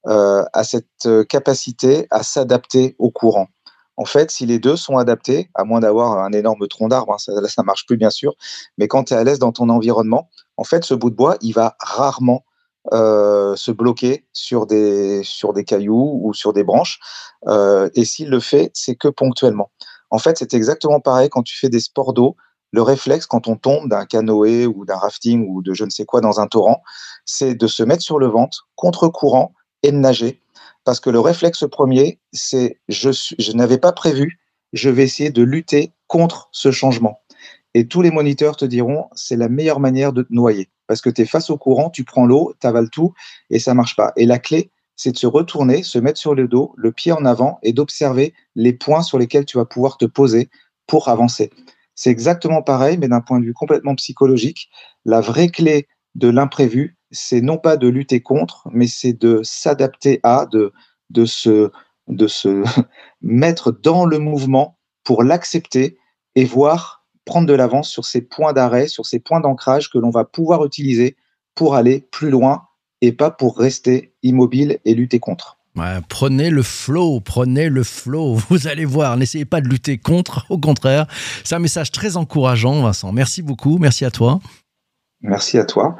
a 0.05 0.63
cette 0.63 1.09
capacité 1.27 2.07
à 2.09 2.23
s'adapter 2.23 2.95
au 2.99 3.11
courant 3.11 3.49
en 3.99 4.05
fait, 4.05 4.31
si 4.31 4.45
les 4.45 4.59
deux 4.59 4.77
sont 4.77 4.97
adaptés, 4.97 5.49
à 5.55 5.65
moins 5.65 5.81
d'avoir 5.81 6.19
un 6.19 6.31
énorme 6.31 6.69
tronc 6.69 6.88
d'arbre, 6.88 7.15
hein, 7.15 7.17
ça, 7.17 7.33
ne 7.33 7.63
marche 7.65 7.85
plus 7.85 7.97
bien 7.97 8.09
sûr, 8.09 8.33
mais 8.77 8.88
quand 8.88 9.03
tu 9.03 9.13
es 9.13 9.17
à 9.17 9.25
l'aise 9.25 9.39
dans 9.39 9.51
ton 9.51 9.67
environnement, 9.67 10.29
en 10.55 10.63
fait, 10.63 10.85
ce 10.85 10.93
bout 10.93 11.09
de 11.09 11.17
bois, 11.17 11.35
il 11.41 11.51
va 11.51 11.75
rarement 11.81 12.45
euh, 12.93 13.57
se 13.57 13.71
bloquer 13.71 14.25
sur 14.31 14.67
des, 14.67 15.21
sur 15.25 15.51
des 15.51 15.65
cailloux 15.65 16.21
ou 16.23 16.33
sur 16.33 16.53
des 16.53 16.63
branches. 16.63 17.01
Euh, 17.49 17.89
et 17.93 18.05
s'il 18.05 18.29
le 18.29 18.39
fait, 18.39 18.71
c'est 18.73 18.95
que 18.95 19.09
ponctuellement. 19.09 19.69
En 20.12 20.17
fait, 20.17 20.38
c'est 20.38 20.53
exactement 20.53 21.01
pareil 21.01 21.27
quand 21.27 21.43
tu 21.43 21.57
fais 21.59 21.67
des 21.67 21.81
sports 21.81 22.13
d'eau. 22.13 22.38
Le 22.71 22.81
réflexe, 22.81 23.25
quand 23.25 23.49
on 23.49 23.57
tombe 23.57 23.89
d'un 23.89 24.05
canoë 24.05 24.65
ou 24.65 24.85
d'un 24.85 24.95
rafting 24.95 25.45
ou 25.49 25.62
de 25.62 25.73
je 25.73 25.83
ne 25.83 25.89
sais 25.89 26.05
quoi 26.05 26.21
dans 26.21 26.39
un 26.39 26.47
torrent, 26.47 26.83
c'est 27.25 27.53
de 27.53 27.67
se 27.67 27.83
mettre 27.83 28.03
sur 28.03 28.17
le 28.17 28.27
ventre, 28.27 28.69
contre 28.75 29.09
courant, 29.09 29.51
et 29.83 29.91
de 29.91 29.97
nager 29.97 30.41
parce 30.89 30.99
que 30.99 31.12
le 31.12 31.19
réflexe 31.19 31.65
premier, 31.69 32.19
c'est 32.34 32.80
je, 32.88 33.52
n'avais 33.52 33.78
pas 33.78 33.91
prévu, 33.91 34.39
je 34.73 34.89
vais 34.89 35.04
essayer 35.04 35.30
de 35.30 35.43
lutter 35.43 35.93
contre 36.08 36.49
ce 36.52 36.71
changement. 36.71 37.19
Et 37.75 37.88
tous 37.88 38.02
les 38.02 38.10
moniteurs 38.10 38.58
te 38.58 38.65
diront, 38.65 39.06
c'est 39.13 39.36
la 39.36 39.49
meilleure 39.49 39.80
manière 39.80 40.13
de 40.13 40.23
te 40.23 40.34
noyer. 40.34 40.71
Parce 40.88 41.02
que 41.02 41.12
tu 41.12 41.21
es 41.21 41.25
face 41.28 41.52
au 41.52 41.60
courant, 41.60 41.91
tu 41.91 42.06
prends 42.06 42.25
l'eau, 42.25 42.56
tu 42.60 42.65
avales 42.65 42.89
tout 42.89 43.13
et 43.52 43.60
ça 43.60 43.75
marche 43.75 43.95
pas. 43.95 44.13
Et 44.15 44.25
la 44.25 44.39
clé, 44.39 44.71
c'est 44.95 45.12
de 45.12 45.17
se 45.17 45.28
retourner, 45.28 45.84
se 45.84 45.99
mettre 45.99 46.17
sur 46.17 46.34
le 46.34 46.47
dos, 46.47 46.73
le 46.75 46.91
pied 46.91 47.12
en 47.12 47.23
avant 47.23 47.60
et 47.62 47.71
d'observer 47.71 48.34
les 48.56 48.73
points 48.73 49.04
sur 49.04 49.19
lesquels 49.19 49.45
tu 49.45 49.58
vas 49.60 49.65
pouvoir 49.65 49.97
te 49.97 50.06
poser 50.06 50.49
pour 50.88 51.08
avancer. 51.08 51.52
C'est 51.93 52.10
exactement 52.10 52.63
pareil, 52.63 52.97
mais 52.97 53.10
d'un 53.10 53.21
point 53.21 53.39
de 53.39 53.45
vue 53.45 53.54
complètement 53.54 53.93
psychologique. 53.93 54.71
La 55.06 55.21
vraie 55.21 55.49
clé 55.49 55.88
de 56.15 56.30
l'imprévu, 56.30 56.97
c'est 57.12 57.41
non 57.41 57.58
pas 57.58 57.78
de 57.78 57.88
lutter 57.88 58.22
contre, 58.22 58.67
mais 58.72 58.88
c'est 58.88 59.13
de 59.13 59.41
s'adapter 59.43 60.19
à, 60.24 60.45
de, 60.45 60.74
de, 61.10 61.26
se, 61.26 61.72
de 62.08 62.28
se 62.28 62.63
mettre 63.22 63.72
dans 63.72 64.06
le 64.06 64.19
mouvement 64.19 64.80
pour 65.04 65.24
l'accepter 65.24 65.98
et 66.36 66.45
voir 66.45 67.06
prendre 67.26 67.48
de 67.48 67.54
l'avance 67.54 67.89
sur 67.89 68.06
ces 68.06 68.22
points 68.22 68.54
d'arrêt, 68.54 68.88
sur 68.88 69.06
ces 69.06 69.19
points 69.19 69.39
d'ancrage 69.39 69.89
que 69.89 69.98
l'on 69.98 70.10
va 70.10 70.26
pouvoir 70.26 70.65
utiliser 70.65 71.15
pour 71.56 71.76
aller 71.76 72.08
plus 72.12 72.30
loin 72.30 72.63
et 73.02 73.12
pas 73.12 73.32
pour 73.32 73.58
rester 73.58 74.13
immobile 74.24 74.80
et 74.86 74.93
lutter 74.93 75.19
contre. 75.19 75.58
prenez 76.10 76.50
le 76.50 76.63
flow, 76.63 77.19
prenez 77.19 77.69
le 77.69 77.84
flow. 77.84 78.36
Vous 78.50 78.67
allez 78.67 78.86
voir, 78.86 79.17
n'essayez 79.17 79.45
pas 79.45 79.62
de 79.62 79.67
lutter 79.67 79.98
contre, 79.98 80.45
au 80.50 80.58
contraire. 80.58 81.08
C'est 81.43 81.56
un 81.56 81.60
message 81.60 81.91
très 81.91 82.17
encourageant, 82.17 82.82
Vincent. 82.82 83.12
Merci 83.12 83.41
beaucoup, 83.41 83.78
merci 83.78 84.06
à 84.06 84.12
toi. 84.12 84.39
Merci 85.22 85.58
à 85.58 85.65
toi. 85.65 85.98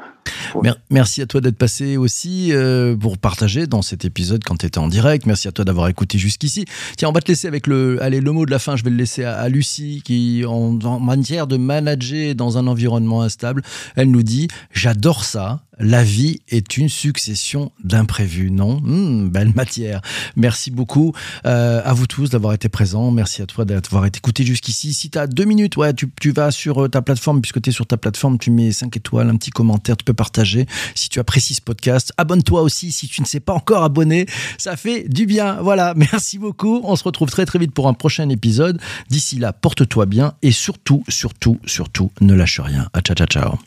Merci 0.90 1.22
à 1.22 1.26
toi 1.26 1.40
d'être 1.40 1.56
passé 1.56 1.96
aussi 1.96 2.52
euh, 2.52 2.96
pour 2.96 3.18
partager 3.18 3.66
dans 3.66 3.82
cet 3.82 4.04
épisode 4.04 4.42
quand 4.44 4.56
tu 4.56 4.66
étais 4.66 4.78
en 4.78 4.88
direct. 4.88 5.26
Merci 5.26 5.48
à 5.48 5.52
toi 5.52 5.64
d'avoir 5.64 5.88
écouté 5.88 6.18
jusqu'ici. 6.18 6.64
Tiens, 6.96 7.08
on 7.08 7.12
va 7.12 7.20
te 7.20 7.28
laisser 7.28 7.48
avec 7.48 7.66
le, 7.66 8.02
allez, 8.02 8.20
le 8.20 8.32
mot 8.32 8.46
de 8.46 8.50
la 8.50 8.58
fin. 8.58 8.76
Je 8.76 8.84
vais 8.84 8.90
le 8.90 8.96
laisser 8.96 9.24
à, 9.24 9.48
Lucie 9.48 10.02
qui, 10.04 10.44
en, 10.46 10.78
en, 10.82 11.00
manière 11.00 11.46
de 11.46 11.56
manager 11.56 12.34
dans 12.34 12.58
un 12.58 12.66
environnement 12.66 13.22
instable, 13.22 13.62
elle 13.96 14.10
nous 14.10 14.22
dit 14.22 14.48
J'adore 14.72 15.24
ça 15.24 15.62
la 15.80 16.04
vie 16.04 16.40
est 16.48 16.76
une 16.76 16.90
succession 16.90 17.72
d'imprévus, 17.82 18.50
non? 18.50 18.80
Hmm, 18.82 19.30
Belle 19.30 19.52
matière. 19.54 20.02
Merci 20.36 20.70
beaucoup 20.70 21.14
euh, 21.46 21.80
à 21.82 21.94
vous 21.94 22.06
tous 22.06 22.28
d'avoir 22.28 22.52
été 22.52 22.68
présents. 22.68 23.10
Merci 23.10 23.40
à 23.40 23.46
toi 23.46 23.64
d'avoir 23.64 24.04
été 24.04 24.18
écouté 24.18 24.44
jusqu'ici. 24.44 24.92
Si 24.92 25.08
tu 25.08 25.18
as 25.18 25.26
deux 25.26 25.44
minutes, 25.44 25.78
ouais, 25.78 25.92
tu, 25.94 26.30
vas 26.32 26.50
sur 26.50 26.84
euh, 26.84 26.88
ta 26.88 27.00
plateforme, 27.00 27.40
puisque 27.40 27.62
tu 27.62 27.70
es 27.70 27.72
sur 27.72 27.86
ta 27.86 27.96
plateforme, 27.96 28.38
tu 28.38 28.50
mets 28.50 28.72
5 28.72 28.94
étoiles, 28.94 29.30
un 29.30 29.36
petit 29.36 29.50
commentaire, 29.50 29.96
tu 29.96 30.04
peux 30.04 30.09
partager. 30.12 30.66
Si 30.94 31.08
tu 31.08 31.20
apprécies 31.20 31.54
ce 31.54 31.60
podcast, 31.60 32.12
abonne-toi 32.16 32.62
aussi 32.62 32.92
si 32.92 33.08
tu 33.08 33.20
ne 33.20 33.26
sais 33.26 33.40
pas 33.40 33.52
encore 33.52 33.82
abonner. 33.82 34.26
Ça 34.58 34.76
fait 34.76 35.08
du 35.08 35.26
bien. 35.26 35.58
Voilà, 35.62 35.94
merci 35.96 36.38
beaucoup. 36.38 36.80
On 36.84 36.96
se 36.96 37.04
retrouve 37.04 37.30
très 37.30 37.46
très 37.46 37.58
vite 37.58 37.72
pour 37.72 37.88
un 37.88 37.94
prochain 37.94 38.28
épisode. 38.28 38.80
D'ici 39.08 39.38
là, 39.38 39.52
porte-toi 39.52 40.06
bien 40.06 40.34
et 40.42 40.52
surtout, 40.52 41.04
surtout, 41.08 41.58
surtout, 41.66 42.10
ne 42.20 42.34
lâche 42.34 42.60
rien. 42.60 42.88
À 42.92 43.00
ciao, 43.00 43.14
ciao, 43.14 43.26
ciao. 43.26 43.58